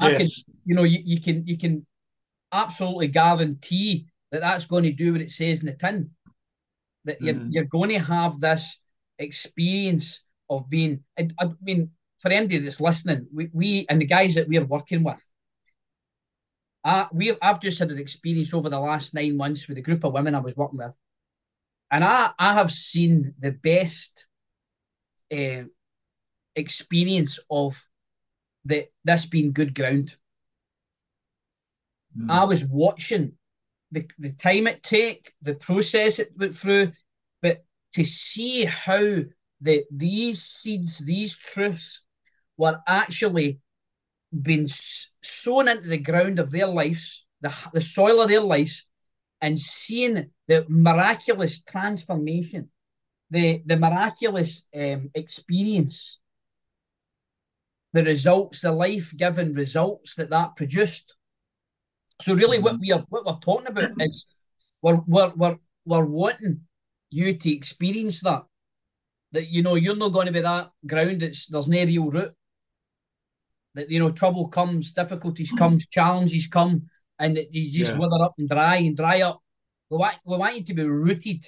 I 0.00 0.10
yes. 0.10 0.18
can 0.18 0.54
you 0.64 0.74
know 0.74 0.82
you, 0.82 0.98
you 1.04 1.20
can 1.20 1.46
you 1.46 1.56
can 1.56 1.86
absolutely 2.50 3.06
guarantee 3.06 4.08
that 4.32 4.40
that's 4.40 4.66
going 4.66 4.84
to 4.84 4.92
do 4.92 5.12
what 5.12 5.22
it 5.22 5.30
says 5.30 5.60
in 5.60 5.66
the 5.66 5.76
tin. 5.76 6.10
That 7.04 7.20
you're 7.20 7.34
mm. 7.34 7.48
you're 7.50 7.64
going 7.64 7.90
to 7.90 7.98
have 7.98 8.40
this 8.40 8.80
experience 9.18 10.24
of 10.48 10.68
being. 10.68 11.02
I, 11.18 11.28
I 11.40 11.50
mean, 11.60 11.90
for 12.20 12.30
anybody 12.30 12.58
that's 12.58 12.80
listening, 12.80 13.26
we, 13.34 13.50
we 13.52 13.86
and 13.90 14.00
the 14.00 14.06
guys 14.06 14.34
that 14.34 14.48
we're 14.48 14.64
working 14.64 15.02
with, 15.02 15.22
I 16.84 17.06
we 17.12 17.34
I've 17.42 17.60
just 17.60 17.78
had 17.78 17.90
an 17.90 17.98
experience 17.98 18.54
over 18.54 18.68
the 18.68 18.78
last 18.78 19.14
nine 19.14 19.36
months 19.36 19.68
with 19.68 19.78
a 19.78 19.82
group 19.82 20.04
of 20.04 20.12
women 20.12 20.34
I 20.34 20.40
was 20.40 20.56
working 20.56 20.78
with, 20.78 20.96
and 21.90 22.04
I 22.04 22.30
I 22.38 22.54
have 22.54 22.70
seen 22.70 23.34
the 23.38 23.52
best 23.52 24.26
uh, 25.32 25.64
experience 26.56 27.38
of 27.50 27.80
the 28.64 28.86
this 29.04 29.26
being 29.26 29.52
good 29.52 29.74
ground. 29.74 30.14
Mm. 32.16 32.30
I 32.30 32.44
was 32.44 32.66
watching 32.66 33.32
the 33.92 34.08
the 34.18 34.32
time 34.32 34.66
it 34.66 34.82
take, 34.82 35.32
the 35.42 35.54
process 35.54 36.18
it 36.18 36.30
went 36.36 36.54
through, 36.56 36.92
but 37.40 37.64
to 37.92 38.04
see 38.04 38.64
how 38.64 39.20
the 39.60 39.84
these 39.90 40.42
seeds, 40.42 41.04
these 41.04 41.38
truths 41.38 42.02
were 42.56 42.80
actually 42.88 43.60
being 44.40 44.66
sown 44.66 45.68
into 45.68 45.88
the 45.88 45.98
ground 45.98 46.38
of 46.38 46.50
their 46.50 46.66
lives, 46.66 47.26
the, 47.42 47.54
the 47.72 47.82
soil 47.82 48.22
of 48.22 48.28
their 48.28 48.40
lives, 48.40 48.88
and 49.40 49.58
seeing 49.58 50.30
the 50.48 50.64
miraculous 50.68 51.62
transformation, 51.62 52.70
the, 53.30 53.62
the 53.66 53.76
miraculous 53.76 54.68
um, 54.74 55.10
experience, 55.14 56.20
the 57.92 58.04
results, 58.04 58.62
the 58.62 58.72
life 58.72 59.12
giving 59.16 59.52
results 59.52 60.14
that 60.14 60.30
that 60.30 60.56
produced. 60.56 61.16
So, 62.20 62.34
really, 62.34 62.58
mm-hmm. 62.58 62.64
what, 62.64 62.76
we 62.80 62.92
are, 62.92 63.02
what 63.08 63.26
we're 63.26 63.40
talking 63.40 63.68
about 63.68 63.90
is 64.00 64.26
we're, 64.82 65.00
we're, 65.06 65.32
we're, 65.34 65.56
we're 65.84 66.04
wanting 66.04 66.60
you 67.10 67.34
to 67.34 67.50
experience 67.50 68.20
that. 68.22 68.42
That 69.32 69.48
you 69.48 69.62
know 69.62 69.76
you're 69.76 69.96
not 69.96 70.12
going 70.12 70.26
to 70.26 70.32
be 70.32 70.40
that 70.40 70.70
ground. 70.86 71.22
It's 71.22 71.46
there's 71.46 71.68
no 71.68 71.82
real 71.84 72.10
root 72.10 72.34
that 73.74 73.90
you 73.90 73.98
know 73.98 74.10
trouble 74.10 74.48
comes, 74.48 74.92
difficulties 74.92 75.50
comes, 75.52 75.88
challenges 75.88 76.46
come, 76.46 76.82
and 77.18 77.38
you 77.50 77.70
just 77.70 77.92
yeah. 77.92 77.98
wither 77.98 78.22
up 78.22 78.34
and 78.38 78.48
dry 78.48 78.76
and 78.76 78.96
dry 78.96 79.22
up. 79.22 79.40
We 79.90 79.98
want, 79.98 80.18
we 80.24 80.36
want 80.36 80.56
you 80.56 80.64
to 80.64 80.74
be 80.74 80.86
rooted. 80.86 81.44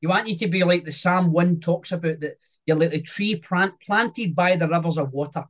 You 0.00 0.08
want 0.08 0.28
you 0.28 0.36
to 0.36 0.48
be 0.48 0.64
like 0.64 0.84
the 0.84 0.92
Psalm 0.92 1.32
one 1.32 1.60
talks 1.60 1.92
about 1.92 2.20
that 2.20 2.34
you're 2.66 2.76
like 2.76 2.94
a 2.94 3.00
tree 3.00 3.36
plant, 3.36 3.74
planted 3.80 4.34
by 4.34 4.56
the 4.56 4.68
rivers 4.68 4.98
of 4.98 5.12
water, 5.12 5.44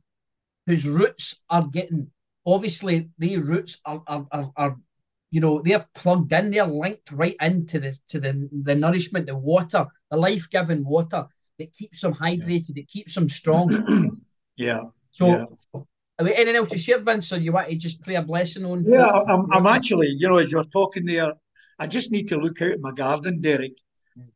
whose 0.65 0.87
roots 0.87 1.43
are 1.49 1.67
getting 1.67 2.11
obviously 2.45 3.09
the 3.17 3.37
roots 3.37 3.81
are, 3.85 4.01
are, 4.07 4.25
are, 4.31 4.51
are 4.55 4.77
you 5.31 5.41
know 5.41 5.61
they're 5.61 5.87
plugged 5.95 6.31
in, 6.33 6.51
they're 6.51 6.65
linked 6.65 7.11
right 7.11 7.35
into 7.41 7.79
the 7.79 7.97
to 8.09 8.19
the 8.19 8.49
the 8.63 8.75
nourishment, 8.75 9.27
the 9.27 9.37
water, 9.37 9.85
the 10.11 10.17
life 10.17 10.49
giving 10.49 10.85
water 10.85 11.25
that 11.59 11.73
keeps 11.73 12.01
them 12.01 12.13
hydrated, 12.13 12.69
yeah. 12.69 12.81
that 12.81 12.87
keeps 12.87 13.15
them 13.15 13.29
strong. 13.29 14.21
yeah. 14.55 14.83
So 15.11 15.27
yeah. 15.73 15.81
Anything 16.17 16.55
else 16.55 16.69
to 16.69 16.77
share, 16.77 16.99
Vince, 16.99 17.33
or 17.33 17.39
you 17.39 17.51
want 17.51 17.67
to 17.67 17.77
just 17.77 18.01
pray 18.01 18.15
a 18.15 18.21
blessing 18.21 18.65
on? 18.65 18.85
Yeah, 18.85 19.05
I'm, 19.05 19.51
I'm 19.51 19.67
actually, 19.67 20.15
you 20.17 20.29
know, 20.29 20.37
as 20.37 20.49
you're 20.49 20.63
talking 20.63 21.05
there, 21.05 21.33
I 21.77 21.87
just 21.87 22.09
need 22.09 22.29
to 22.29 22.37
look 22.37 22.61
out 22.61 22.71
in 22.71 22.79
my 22.81 22.93
garden, 22.93 23.41
Derek, 23.41 23.73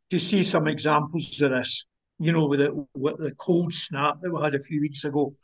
to 0.09 0.19
see 0.19 0.43
some 0.43 0.67
examples 0.67 1.41
of 1.41 1.51
this. 1.51 1.85
You 2.17 2.33
know, 2.33 2.47
with 2.47 2.59
the, 2.59 2.85
with 2.93 3.17
the 3.17 3.33
cold 3.35 3.73
snap 3.73 4.19
that 4.21 4.33
we 4.33 4.41
had 4.41 4.55
a 4.55 4.59
few 4.59 4.81
weeks 4.81 5.05
ago. 5.05 5.35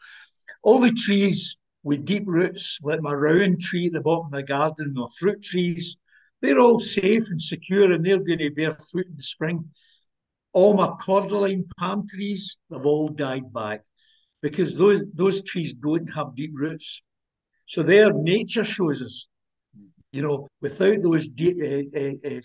All 0.61 0.79
the 0.79 0.91
trees 0.91 1.55
with 1.85 2.03
deep 2.03 2.23
roots, 2.25 2.79
like 2.81 2.99
my 2.99 3.13
rowan 3.13 3.59
tree 3.59 3.85
at 3.85 3.93
the 3.93 4.01
bottom 4.01 4.25
of 4.25 4.31
the 4.31 4.41
garden, 4.41 4.95
or 4.97 5.07
fruit 5.19 5.43
trees, 5.43 5.97
they're 6.41 6.59
all 6.59 6.79
safe 6.79 7.29
and 7.29 7.39
secure 7.41 7.91
and 7.91 8.03
they're 8.03 8.17
going 8.17 8.39
to 8.39 8.49
bear 8.49 8.73
fruit 8.73 9.05
in 9.05 9.15
the 9.15 9.23
spring. 9.23 9.69
All 10.51 10.73
my 10.73 10.87
cordyline 10.87 11.65
palm 11.77 12.07
trees 12.07 12.57
have 12.73 12.87
all 12.87 13.09
died 13.09 13.53
back 13.53 13.85
because 14.41 14.75
those 14.75 15.03
those 15.13 15.43
trees 15.43 15.75
don't 15.75 16.07
have 16.07 16.35
deep 16.35 16.51
roots. 16.55 17.03
So 17.67 17.83
there, 17.83 18.11
nature 18.11 18.63
shows 18.63 19.03
us, 19.03 19.27
you 20.11 20.23
know, 20.23 20.47
without 20.61 21.03
those 21.03 21.27
deep, 21.27 21.57
uh, 21.61 21.99
uh, 21.99 22.35
uh, 22.35 22.41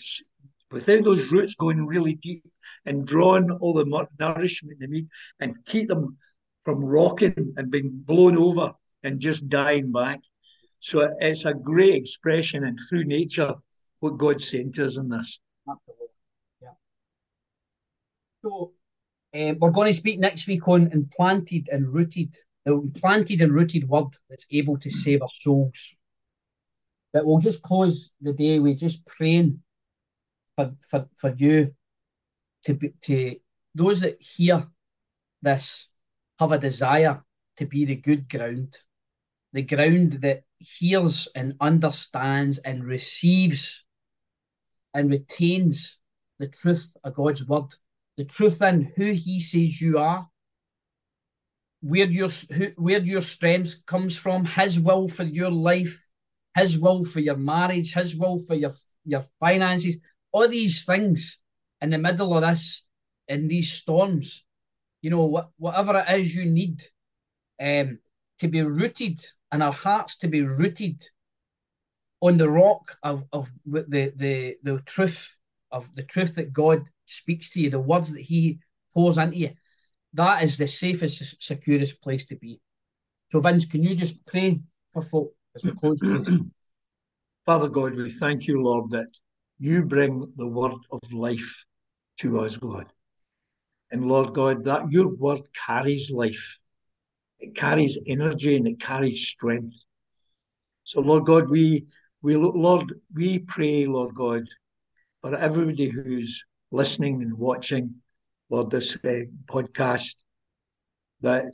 without 0.71 1.05
those 1.05 1.33
roots 1.33 1.55
going 1.55 1.87
really 1.87 2.15
deep 2.17 2.45
and 2.85 3.07
drawing 3.07 3.51
all 3.51 3.73
the 3.73 4.07
nourishment 4.19 4.81
they 4.81 4.87
need 4.87 5.09
and 5.41 5.65
keep 5.65 5.89
them 5.89 6.19
from 6.61 6.85
rocking 6.85 7.55
and 7.57 7.71
being 7.71 7.91
blown 7.93 8.37
over 8.37 8.75
and 9.03 9.21
just 9.21 9.49
dying 9.49 9.93
back. 9.93 10.21
So 10.79 11.09
it's 11.21 11.45
a 11.45 11.55
great 11.55 11.95
expression 11.95 12.65
and 12.65 12.79
through 12.89 13.05
nature 13.05 13.55
what 14.01 14.19
God 14.19 14.41
sent 14.41 14.79
us 14.79 14.97
in 14.97 15.09
this. 15.09 15.41
Absolutely. 15.69 16.07
Yeah. 16.63 16.69
So 18.43 18.73
uh, 19.35 19.55
we're 19.59 19.71
going 19.71 19.89
to 19.89 19.99
speak 19.99 20.19
next 20.19 20.47
week 20.47 20.67
on 20.69 20.91
implanted 20.93 21.69
and 21.71 21.87
rooted, 21.87 22.35
the 22.65 22.73
implanted 22.73 23.43
and 23.43 23.53
rooted 23.53 23.89
word 23.89 24.09
that's 24.29 24.47
able 24.51 24.79
to 24.79 24.91
save 24.91 25.23
our 25.23 25.29
souls. 25.41 25.97
But 27.13 27.27
we'll 27.27 27.39
just 27.39 27.63
close 27.63 28.11
the 28.21 28.33
day 28.33 28.59
with 28.59 28.79
just 28.79 29.07
praying 29.07 29.61
for, 30.57 30.73
for, 30.89 31.09
for 31.17 31.35
you 31.37 31.75
to 32.65 32.75
be 32.75 32.93
to 33.03 33.37
those 33.75 34.01
that 34.01 34.21
hear 34.21 34.67
this 35.43 35.89
have 36.39 36.53
a 36.53 36.59
desire 36.59 37.23
to 37.57 37.67
be 37.67 37.85
the 37.85 37.97
good 37.97 38.29
ground, 38.29 38.77
the 39.53 39.63
ground 39.63 40.15
that 40.15 40.43
hears 40.59 41.29
and 41.35 41.55
understands 41.61 42.59
and 42.59 42.85
receives 42.85 43.85
and 44.95 45.11
retains 45.11 45.99
the 46.39 46.49
truth 46.49 46.97
of 47.05 47.15
God's 47.15 47.47
word 47.47 47.73
the 48.21 48.27
truth 48.27 48.61
in 48.61 48.83
who 48.97 49.15
he 49.15 49.41
says 49.41 49.81
you 49.81 49.97
are, 49.97 50.29
where 51.81 52.05
your 52.05 52.29
who, 52.55 52.67
where 52.77 53.01
your 53.01 53.23
strength 53.23 53.87
comes 53.87 54.19
from, 54.19 54.45
His 54.45 54.79
will 54.79 55.09
for 55.09 55.25
your 55.25 55.51
life, 55.51 56.11
His 56.55 56.79
will 56.79 57.03
for 57.03 57.21
your 57.21 57.39
marriage, 57.39 57.95
His 57.95 58.15
will 58.17 58.39
for 58.39 58.55
your 58.55 58.73
your 59.07 59.25
finances, 59.39 60.03
all 60.33 60.47
these 60.49 60.85
things 60.85 61.39
in 61.81 61.89
the 61.89 61.97
middle 61.97 62.37
of 62.37 62.43
this, 62.43 62.87
in 63.29 63.49
these 63.49 63.73
storms, 63.73 64.45
you 65.01 65.09
know, 65.09 65.25
what, 65.25 65.49
whatever 65.57 66.05
it 66.07 66.21
is 66.21 66.37
you 66.37 66.45
need, 66.45 66.83
um, 67.59 67.99
to 68.41 68.49
be 68.49 68.63
rooted 68.63 69.21
and 69.53 69.63
our 69.63 69.73
hearts 69.73 70.19
to 70.19 70.29
be 70.29 70.43
rooted 70.43 71.03
on 72.21 72.37
the 72.37 72.49
rock 72.49 72.97
of, 73.03 73.25
of 73.33 73.49
the, 73.67 74.13
the, 74.17 74.57
the 74.63 74.81
truth 74.87 75.39
of 75.73 75.95
the 75.95 76.03
truth 76.03 76.35
that 76.35 76.53
God 76.53 76.89
speaks 77.07 77.51
to 77.51 77.61
you, 77.61 77.71
the 77.71 77.79
words 77.79 78.13
that 78.13 78.21
He 78.21 78.59
pours 78.93 79.19
into 79.19 79.37
you. 79.37 79.51
That 80.15 80.43
is 80.43 80.57
the 80.57 80.67
safest, 80.67 81.43
securest 81.43 82.03
place 82.03 82.27
to 82.27 82.37
be. 82.37 82.61
So, 83.29 83.41
Vince, 83.41 83.67
can 83.67 83.83
you 83.85 83.95
just 83.95 84.27
pray 84.27 84.59
for 84.93 85.03
folk 85.03 85.33
as 85.55 85.65
we 85.65 85.73
close, 85.73 86.01
please? 86.01 86.29
Father 87.47 87.69
God, 87.69 87.95
we 87.95 88.11
thank 88.11 88.47
you, 88.47 88.63
Lord, 88.63 88.91
that 88.91 89.07
you 89.59 89.85
bring 89.85 90.33
the 90.37 90.47
word 90.47 90.73
of 90.91 91.01
life 91.13 91.65
to 92.19 92.41
us, 92.41 92.57
God. 92.57 92.87
And 93.93 94.07
Lord 94.07 94.35
God, 94.35 94.65
that 94.65 94.91
your 94.91 95.09
word 95.09 95.43
carries 95.67 96.11
life. 96.11 96.59
It 97.41 97.57
carries 97.57 97.99
energy 98.07 98.57
and 98.57 98.67
it 98.67 98.81
carries 98.81 99.27
strength. 99.27 99.85
So, 100.85 101.01
Lord 101.01 101.25
God, 101.27 101.49
we 101.49 101.87
we 102.23 102.37
Lord, 102.37 102.93
we 103.15 103.39
pray, 103.39 103.87
Lord 103.87 104.15
God, 104.15 104.45
for 105.23 105.35
everybody 105.35 105.89
who's 105.89 106.45
listening 106.71 107.23
and 107.23 107.35
watching, 107.35 107.97
Lord, 108.51 108.71
this 108.71 108.97
uh, 108.97 109.25
podcast, 109.47 110.17
that 111.23 111.53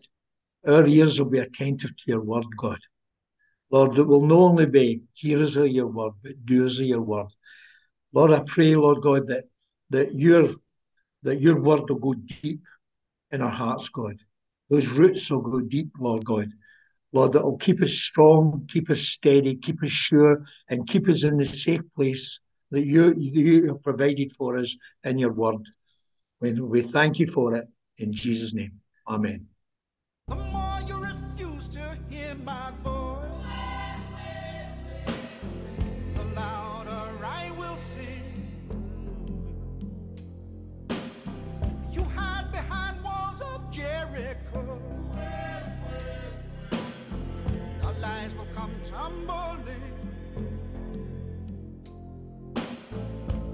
our 0.67 0.87
ears 0.87 1.19
will 1.19 1.31
be 1.31 1.39
attentive 1.39 1.97
to 1.97 2.03
your 2.07 2.21
word, 2.21 2.47
God. 2.57 2.81
Lord, 3.71 3.99
it 3.99 4.05
will 4.05 4.27
not 4.27 4.39
only 4.39 4.67
be 4.67 5.03
hearers 5.13 5.57
of 5.57 5.69
your 5.69 5.87
word, 5.87 6.13
but 6.23 6.45
doers 6.45 6.81
of 6.81 6.87
your 6.87 7.03
word. 7.03 7.29
Lord, 8.13 8.33
I 8.33 8.41
pray, 8.47 8.75
Lord 8.75 9.03
God, 9.03 9.29
that 9.29 9.45
that 9.91 10.15
your 10.15 10.55
that 11.23 11.41
your 11.41 11.61
word 11.61 11.89
will 11.89 11.99
go 11.99 12.15
deep 12.15 12.63
in 13.31 13.43
our 13.43 13.51
hearts, 13.51 13.89
God. 13.89 14.17
Those 14.69 14.89
roots 14.89 15.31
will 15.31 15.43
go 15.43 15.61
deep, 15.61 15.91
Lord 15.99 16.25
God. 16.25 16.53
Lord, 17.13 17.33
that 17.33 17.43
will 17.43 17.57
keep 17.57 17.83
us 17.83 17.93
strong, 17.93 18.67
keep 18.69 18.91
us 18.91 19.01
steady, 19.01 19.57
keep 19.57 19.83
us 19.83 19.91
sure, 19.91 20.45
and 20.69 20.87
keep 20.87 21.09
us 21.09 21.25
in 21.25 21.37
the 21.37 21.45
safe 21.45 21.83
place 21.95 22.41
that 22.71 22.85
you, 22.85 23.15
you 23.17 23.69
have 23.69 23.83
provided 23.83 24.33
for 24.33 24.59
us 24.59 24.77
in 25.05 25.19
your 25.19 25.33
word. 25.33 25.69
We, 26.41 26.53
we 26.53 26.83
thank 26.83 27.19
you 27.19 27.27
for 27.27 27.55
it 27.57 27.69
in 27.99 28.13
Jesus' 28.13 28.53
name. 28.53 28.81
Amen. 29.09 29.47
Tumbling. 48.91 49.83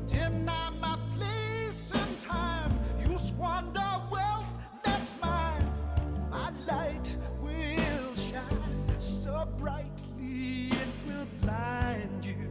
Deny 0.06 0.70
my 0.80 0.98
place 1.16 1.92
and 1.94 2.20
time. 2.20 2.72
You 3.00 3.16
squander 3.16 3.92
wealth 4.10 4.46
that's 4.82 5.14
mine. 5.22 5.66
My 6.30 6.50
light 6.66 7.16
will 7.40 8.14
shine 8.14 9.00
so 9.00 9.48
brightly 9.56 10.68
it 10.70 10.88
will 11.06 11.26
blind 11.40 12.24
you. 12.24 12.50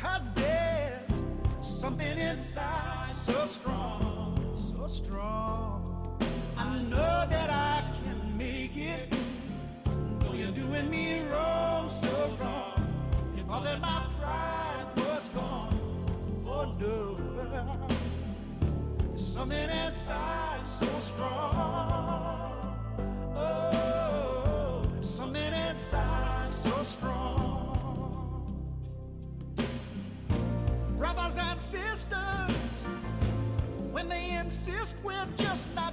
Cause 0.00 0.30
there's 0.32 1.22
something 1.60 2.18
inside 2.18 3.12
so 3.12 3.46
strong, 3.46 4.52
so 4.54 4.86
strong. 4.86 6.18
I 6.56 6.78
know 6.82 7.26
that 7.28 7.50
I 7.50 7.82
can 8.04 8.38
make 8.38 8.76
it 8.76 9.16
you're 10.36 10.50
doing 10.50 10.90
me 10.90 11.20
wrong. 11.30 11.55
That 13.64 13.80
my 13.80 14.06
pride 14.20 14.86
was 14.96 15.28
gone, 15.30 15.80
oh 16.46 16.66
no. 16.78 17.16
Something 19.16 19.70
inside 19.70 20.66
so 20.66 20.86
strong. 21.00 22.76
Oh, 23.34 24.86
something 25.00 25.52
inside 25.70 26.52
so 26.52 26.82
strong. 26.82 28.56
Brothers 30.98 31.38
and 31.38 31.60
sisters, 31.60 32.56
when 33.90 34.08
they 34.08 34.36
insist 34.38 35.02
we're 35.02 35.26
just 35.36 35.74
not 35.74 35.85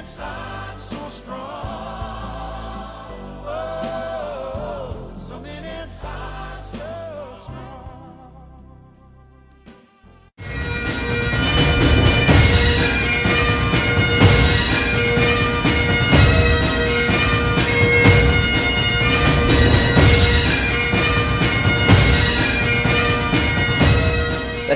This 0.00 0.16